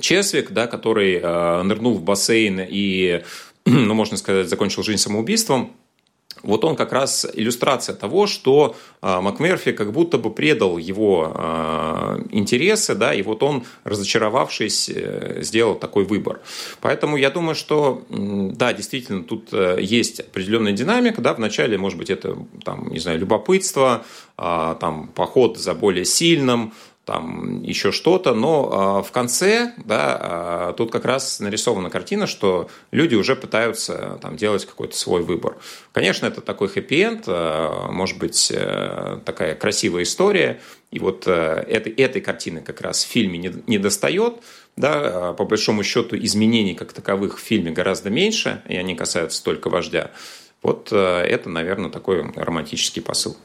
Чесвик, 0.00 0.52
да, 0.52 0.66
который 0.66 1.16
э, 1.16 1.62
нырнул 1.62 1.94
в 1.94 2.02
бассейн 2.02 2.60
и, 2.68 3.22
ну, 3.64 3.94
можно 3.94 4.16
сказать, 4.16 4.48
закончил 4.48 4.82
жизнь 4.82 5.00
самоубийством, 5.00 5.72
вот 6.42 6.64
он 6.64 6.76
как 6.76 6.92
раз 6.92 7.26
иллюстрация 7.32 7.94
того, 7.94 8.26
что 8.26 8.76
э, 9.02 9.20
МакМерфи 9.20 9.72
как 9.72 9.92
будто 9.92 10.18
бы 10.18 10.30
предал 10.30 10.78
его 10.78 11.32
э, 11.34 12.18
интересы, 12.30 12.94
да, 12.94 13.14
и 13.14 13.22
вот 13.22 13.42
он, 13.42 13.64
разочаровавшись, 13.84 14.90
э, 14.94 15.38
сделал 15.42 15.74
такой 15.74 16.04
выбор. 16.04 16.40
Поэтому 16.80 17.16
я 17.16 17.30
думаю, 17.30 17.54
что, 17.54 18.02
да, 18.08 18.72
действительно, 18.72 19.22
тут 19.22 19.52
есть 19.52 20.20
определенная 20.20 20.72
динамика, 20.72 21.20
да, 21.20 21.34
вначале, 21.34 21.78
может 21.78 21.98
быть, 21.98 22.10
это, 22.10 22.36
там, 22.64 22.90
не 22.90 22.98
знаю, 22.98 23.18
любопытство, 23.18 24.04
там, 24.36 25.10
поход 25.14 25.58
за 25.58 25.74
более 25.74 26.04
сильным, 26.04 26.72
там 27.08 27.62
еще 27.62 27.90
что-то, 27.90 28.34
но 28.34 29.00
э, 29.00 29.08
в 29.08 29.12
конце, 29.12 29.72
да, 29.78 30.68
э, 30.68 30.74
тут 30.76 30.92
как 30.92 31.06
раз 31.06 31.40
нарисована 31.40 31.88
картина, 31.88 32.26
что 32.26 32.68
люди 32.90 33.14
уже 33.14 33.34
пытаются 33.34 34.18
там 34.20 34.36
делать 34.36 34.66
какой-то 34.66 34.94
свой 34.94 35.22
выбор. 35.22 35.56
Конечно, 35.92 36.26
это 36.26 36.42
такой 36.42 36.68
хэппи-энд, 36.68 37.24
э, 37.26 37.90
может 37.90 38.18
быть, 38.18 38.52
э, 38.54 39.20
такая 39.24 39.54
красивая 39.54 40.02
история, 40.02 40.60
и 40.90 40.98
вот 40.98 41.24
э, 41.26 41.64
этой, 41.66 41.94
этой 41.94 42.20
картины 42.20 42.60
как 42.60 42.82
раз 42.82 43.04
в 43.04 43.08
фильме 43.08 43.38
не, 43.38 43.54
не 43.66 43.78
достает, 43.78 44.34
да, 44.76 45.32
по 45.32 45.46
большому 45.46 45.84
счету 45.84 46.14
изменений 46.14 46.74
как 46.74 46.92
таковых 46.92 47.38
в 47.38 47.42
фильме 47.42 47.70
гораздо 47.70 48.10
меньше, 48.10 48.62
и 48.68 48.76
они 48.76 48.94
касаются 48.94 49.42
только 49.42 49.70
вождя. 49.70 50.10
Вот 50.60 50.92
это, 50.92 51.48
наверное, 51.48 51.88
такой 51.88 52.20
романтический 52.34 53.00
посыл. 53.00 53.36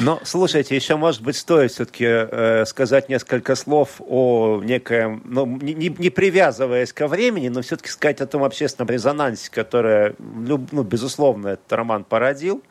Но, 0.00 0.20
слушайте, 0.24 0.76
еще, 0.76 0.96
может 0.96 1.22
быть, 1.22 1.36
стоит 1.36 1.72
все-таки 1.72 2.04
э, 2.06 2.64
сказать 2.66 3.08
несколько 3.08 3.54
слов 3.56 4.00
о 4.00 4.60
некоем, 4.62 5.22
ну, 5.24 5.46
не, 5.46 5.88
не 5.88 6.10
привязываясь 6.10 6.92
ко 6.92 7.08
времени, 7.08 7.48
но 7.48 7.62
все-таки 7.62 7.90
сказать 7.90 8.20
о 8.20 8.26
том 8.26 8.44
общественном 8.44 8.88
резонансе, 8.90 9.50
который, 9.50 10.14
ну, 10.18 10.58
безусловно, 10.82 11.48
этот 11.48 11.72
роман 11.72 12.04
породил. 12.04 12.62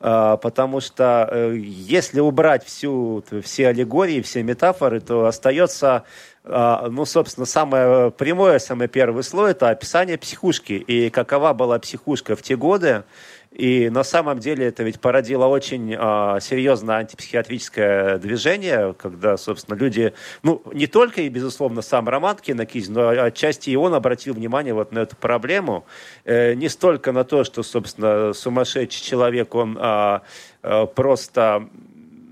Э, 0.00 0.38
потому 0.40 0.80
что 0.80 1.28
э, 1.30 1.56
если 1.58 2.20
убрать 2.20 2.64
всю, 2.64 3.22
все 3.42 3.68
аллегории, 3.68 4.22
все 4.22 4.42
метафоры, 4.42 5.00
то 5.00 5.26
остается 5.26 6.04
э, 6.44 6.86
ну, 6.90 7.04
собственно, 7.04 7.44
самое 7.44 8.10
прямое, 8.10 8.58
самый 8.58 8.88
первый 8.88 9.22
слой– 9.22 9.50
это 9.52 9.68
описание 9.68 10.16
психушки. 10.16 10.72
И 10.72 11.10
какова 11.10 11.52
была 11.52 11.78
психушка 11.78 12.34
в 12.34 12.42
те 12.42 12.56
годы, 12.56 13.04
и 13.52 13.90
на 13.90 14.04
самом 14.04 14.38
деле 14.38 14.66
это 14.66 14.84
ведь 14.84 15.00
породило 15.00 15.46
очень 15.46 15.92
э, 15.92 16.38
серьезное 16.40 16.96
антипсихиатрическое 16.96 18.18
движение, 18.18 18.94
когда, 18.94 19.36
собственно, 19.36 19.76
люди, 19.76 20.12
ну, 20.44 20.62
не 20.72 20.86
только 20.86 21.22
и, 21.22 21.28
безусловно, 21.28 21.82
сам 21.82 22.08
Роман 22.08 22.36
Кинокизин, 22.36 22.94
но 22.94 23.08
отчасти 23.08 23.70
и 23.70 23.76
он 23.76 23.94
обратил 23.94 24.34
внимание 24.34 24.72
вот 24.72 24.92
на 24.92 25.00
эту 25.00 25.16
проблему. 25.16 25.84
Э, 26.24 26.54
не 26.54 26.68
столько 26.68 27.10
на 27.10 27.24
то, 27.24 27.42
что, 27.42 27.64
собственно, 27.64 28.32
сумасшедший 28.34 29.02
человек, 29.02 29.52
он 29.56 29.76
э, 29.76 30.20
э, 30.62 30.86
просто 30.86 31.68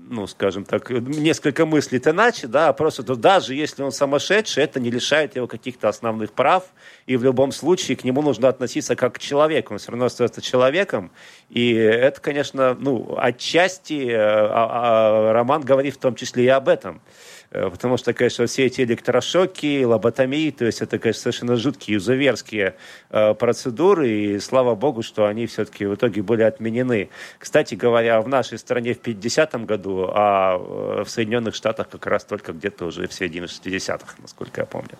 ну, 0.09 0.25
скажем 0.25 0.65
так, 0.65 0.89
несколько 0.89 1.65
мыслит 1.65 2.07
иначе, 2.07 2.47
да, 2.47 2.69
а 2.69 2.73
просто 2.73 3.03
то 3.03 3.15
даже 3.15 3.53
если 3.53 3.83
он 3.83 3.91
сумасшедший, 3.91 4.63
это 4.63 4.79
не 4.79 4.89
лишает 4.89 5.35
его 5.35 5.45
каких-то 5.45 5.87
основных 5.87 6.33
прав, 6.33 6.63
и 7.05 7.15
в 7.15 7.23
любом 7.23 7.51
случае 7.51 7.95
к 7.95 8.03
нему 8.03 8.23
нужно 8.23 8.47
относиться 8.47 8.95
как 8.95 9.15
к 9.15 9.19
человеку, 9.19 9.73
он 9.73 9.79
все 9.79 9.91
равно 9.91 10.05
остается 10.05 10.41
человеком, 10.41 11.11
и 11.49 11.73
это, 11.73 12.19
конечно, 12.21 12.75
ну, 12.79 13.15
отчасти 13.17 14.09
а, 14.11 14.49
а, 14.51 15.33
роман 15.33 15.61
говорит 15.61 15.95
в 15.95 15.99
том 15.99 16.15
числе 16.15 16.45
и 16.45 16.47
об 16.47 16.69
этом. 16.69 17.01
Э, 17.51 17.69
потому 17.69 17.97
что, 17.97 18.13
конечно, 18.13 18.45
все 18.45 18.65
эти 18.65 18.81
электрошоки, 18.81 19.83
лоботомии, 19.83 20.51
то 20.51 20.65
есть 20.65 20.81
это, 20.81 20.99
конечно, 20.99 21.23
совершенно 21.23 21.55
жуткие, 21.55 21.95
юзоверские 21.95 22.75
э, 23.09 23.33
процедуры, 23.33 24.09
и 24.09 24.39
слава 24.39 24.75
богу, 24.75 25.01
что 25.01 25.25
они 25.25 25.47
все-таки 25.47 25.85
в 25.85 25.95
итоге 25.95 26.21
были 26.21 26.43
отменены. 26.43 27.09
Кстати 27.39 27.75
говоря, 27.75 28.21
в 28.21 28.27
нашей 28.27 28.57
стране 28.57 28.93
в 28.93 29.01
50-м 29.01 29.65
году, 29.65 30.09
а 30.13 30.57
э, 30.57 31.03
в 31.03 31.09
Соединенных 31.09 31.55
Штатах 31.55 31.89
как 31.89 32.05
раз 32.05 32.23
только 32.23 32.53
где-то 32.53 32.85
уже 32.85 33.07
в 33.07 33.13
середине 33.13 33.47
60-х, 33.47 34.15
насколько 34.19 34.61
я 34.61 34.65
помню. 34.65 34.97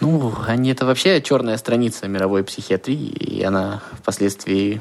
Ну, 0.00 0.32
они 0.46 0.70
это 0.70 0.86
вообще 0.86 1.20
черная 1.20 1.56
страница 1.58 2.06
мировой 2.08 2.44
психиатрии, 2.44 3.08
и 3.08 3.42
она 3.42 3.82
впоследствии 3.98 4.80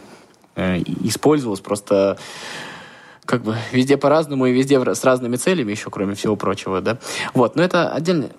использовалась 0.56 1.62
просто 1.62 2.18
как 3.30 3.44
бы 3.44 3.56
везде 3.72 3.96
по-разному 3.96 4.48
и 4.48 4.52
везде 4.52 4.84
с 4.84 5.04
разными 5.04 5.36
целями 5.36 5.70
еще, 5.70 5.92
кроме 5.92 6.16
всего 6.16 6.36
прочего, 6.36 6.82
да. 6.82 6.98
Вот, 7.36 7.56
но 7.56 7.62
это 7.62 7.90
отдельно. 7.90 8.32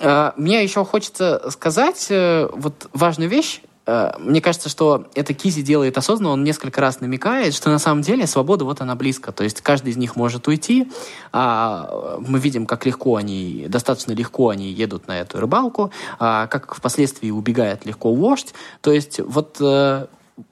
А, 0.00 0.32
мне 0.38 0.62
еще 0.62 0.82
хочется 0.82 1.50
сказать 1.50 2.06
э, 2.08 2.48
вот 2.50 2.88
важную 2.94 3.28
вещь. 3.28 3.60
Э, 3.84 4.12
мне 4.18 4.40
кажется, 4.40 4.70
что 4.70 5.08
это 5.14 5.34
Кизи 5.34 5.60
делает 5.60 5.98
осознанно, 5.98 6.30
он 6.30 6.42
несколько 6.42 6.80
раз 6.80 7.00
намекает, 7.00 7.52
что 7.52 7.68
на 7.68 7.78
самом 7.78 8.00
деле 8.00 8.26
свобода 8.26 8.64
вот 8.64 8.80
она 8.80 8.94
близко. 8.94 9.30
То 9.30 9.44
есть 9.44 9.60
каждый 9.60 9.90
из 9.90 9.98
них 9.98 10.16
может 10.16 10.48
уйти. 10.48 10.90
А 11.34 12.16
мы 12.26 12.38
видим, 12.38 12.64
как 12.64 12.86
легко 12.86 13.16
они, 13.16 13.66
достаточно 13.68 14.12
легко 14.12 14.48
они 14.48 14.72
едут 14.72 15.06
на 15.06 15.20
эту 15.20 15.38
рыбалку, 15.38 15.92
а 16.18 16.46
как 16.46 16.74
впоследствии 16.74 17.28
убегает 17.28 17.84
легко 17.84 18.14
вождь. 18.14 18.54
То 18.80 18.90
есть 18.90 19.20
вот 19.20 19.58
э, 19.60 20.06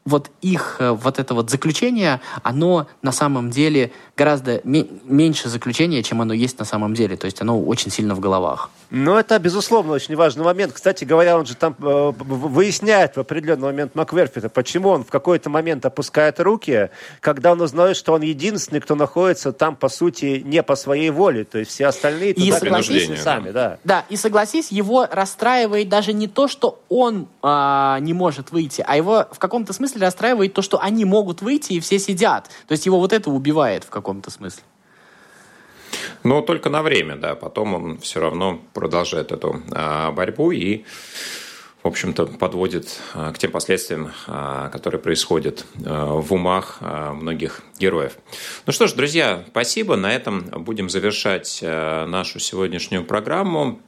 вот 0.09 0.31
их 0.41 0.77
э, 0.79 0.91
вот 0.91 1.19
это 1.19 1.35
вот 1.35 1.51
заключение, 1.51 2.21
оно 2.43 2.87
на 3.03 3.13
самом 3.13 3.51
деле 3.51 3.93
гораздо 4.17 4.61
меньше 4.65 5.49
заключения, 5.49 6.03
чем 6.03 6.21
оно 6.21 6.33
есть 6.33 6.59
на 6.59 6.65
самом 6.65 6.95
деле. 6.95 7.17
То 7.17 7.27
есть 7.27 7.41
оно 7.41 7.61
очень 7.63 7.91
сильно 7.91 8.15
в 8.15 8.21
головах. 8.21 8.71
Ну, 8.91 9.17
это, 9.17 9.39
безусловно, 9.39 9.93
очень 9.93 10.17
важный 10.17 10.45
момент. 10.45 10.73
Кстати 10.73 11.05
говоря, 11.05 11.39
он 11.39 11.47
же 11.47 11.55
там 11.55 11.77
э, 11.79 12.13
выясняет 12.19 13.17
в 13.17 13.21
определенный 13.21 13.65
момент 13.65 13.95
Макверфита, 13.95 14.49
почему 14.49 14.89
он 14.89 15.05
в 15.05 15.11
какой-то 15.11 15.51
момент 15.51 15.85
опускает 15.85 16.41
руки, 16.41 16.89
когда 17.21 17.53
он 17.53 17.61
узнает, 17.61 17.97
что 17.97 18.15
он 18.15 18.23
единственный, 18.23 18.81
кто 18.81 18.95
находится 18.95 19.53
там, 19.53 19.77
по 19.77 19.89
сути, 19.89 20.43
не 20.45 20.63
по 20.63 20.75
своей 20.75 21.11
воле. 21.11 21.45
То 21.45 21.59
есть 21.59 21.71
все 21.71 21.87
остальные 21.87 22.31
и 22.31 22.47
туда 22.47 22.59
согласись, 22.59 23.23
сами, 23.23 23.51
да. 23.51 23.79
Да, 23.85 24.05
и 24.09 24.17
согласись, 24.17 24.73
его 24.73 25.07
расстраивает 25.11 25.89
даже 25.89 26.13
не 26.13 26.27
то, 26.27 26.49
что 26.49 26.81
он 26.89 27.29
а, 27.43 27.99
не 28.01 28.15
может 28.15 28.53
выйти, 28.53 28.83
а 28.87 28.97
его 28.97 29.27
в 29.31 29.39
каком-то 29.39 29.73
смысле 29.73 29.98
расстраивает 30.01 30.55
то, 30.55 30.63
что 30.63 30.81
они 30.81 31.05
могут 31.05 31.43
выйти 31.43 31.75
и 31.75 31.81
все 31.81 31.99
сидят. 31.99 32.51
То 32.67 32.73
есть 32.73 32.87
его 32.87 32.99
вот 32.99 33.13
это 33.13 33.31
убивает 33.31 33.85
в 33.85 33.91
каком-то 33.91 34.31
смысле. 34.31 34.63
Но 36.23 36.43
только 36.43 36.71
на 36.71 36.83
время, 36.83 37.17
да. 37.17 37.35
Потом 37.35 37.75
он 37.75 37.99
все 37.99 38.21
равно 38.21 38.61
продолжает 38.75 39.33
эту 39.33 39.63
а, 39.71 40.11
борьбу 40.13 40.51
и 40.51 40.85
в 41.83 41.87
общем-то, 41.87 42.27
подводит 42.27 43.01
а, 43.15 43.33
к 43.33 43.39
тем 43.39 43.53
последствиям, 43.53 44.11
а, 44.27 44.69
которые 44.69 45.01
происходят 45.01 45.65
в 45.75 46.35
умах 46.35 46.81
многих 46.81 47.63
героев. 47.79 48.19
Ну 48.67 48.73
что 48.73 48.89
ж, 48.89 48.93
друзья, 48.95 49.45
спасибо. 49.49 49.97
На 49.97 50.13
этом 50.13 50.41
будем 50.41 50.91
завершать 50.91 51.61
нашу 51.63 52.41
сегодняшнюю 52.41 53.05
программу. 53.05 53.81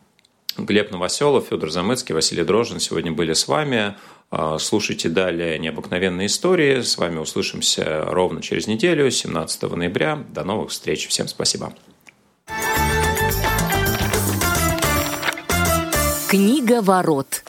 Глеб 0.57 0.91
Новоселов, 0.91 1.47
Федор 1.49 1.71
Замыцкий, 1.71 2.15
Василий 2.15 2.45
Дрожин 2.45 2.81
сегодня 2.81 3.13
были 3.13 3.33
с 3.33 3.47
вами. 3.49 3.97
Слушайте 4.59 5.09
далее 5.09 5.59
необыкновенные 5.59 6.27
истории. 6.27 6.83
С 6.83 6.97
вами 6.99 7.19
услышимся 7.19 8.05
ровно 8.07 8.41
через 8.41 8.69
неделю, 8.69 9.11
17 9.11 9.63
ноября. 9.63 10.25
До 10.33 10.45
новых 10.45 10.71
встреч. 10.71 11.09
Всем 11.09 11.27
спасибо. 11.27 11.73
Книга 16.29 16.81
ворот. 16.81 17.43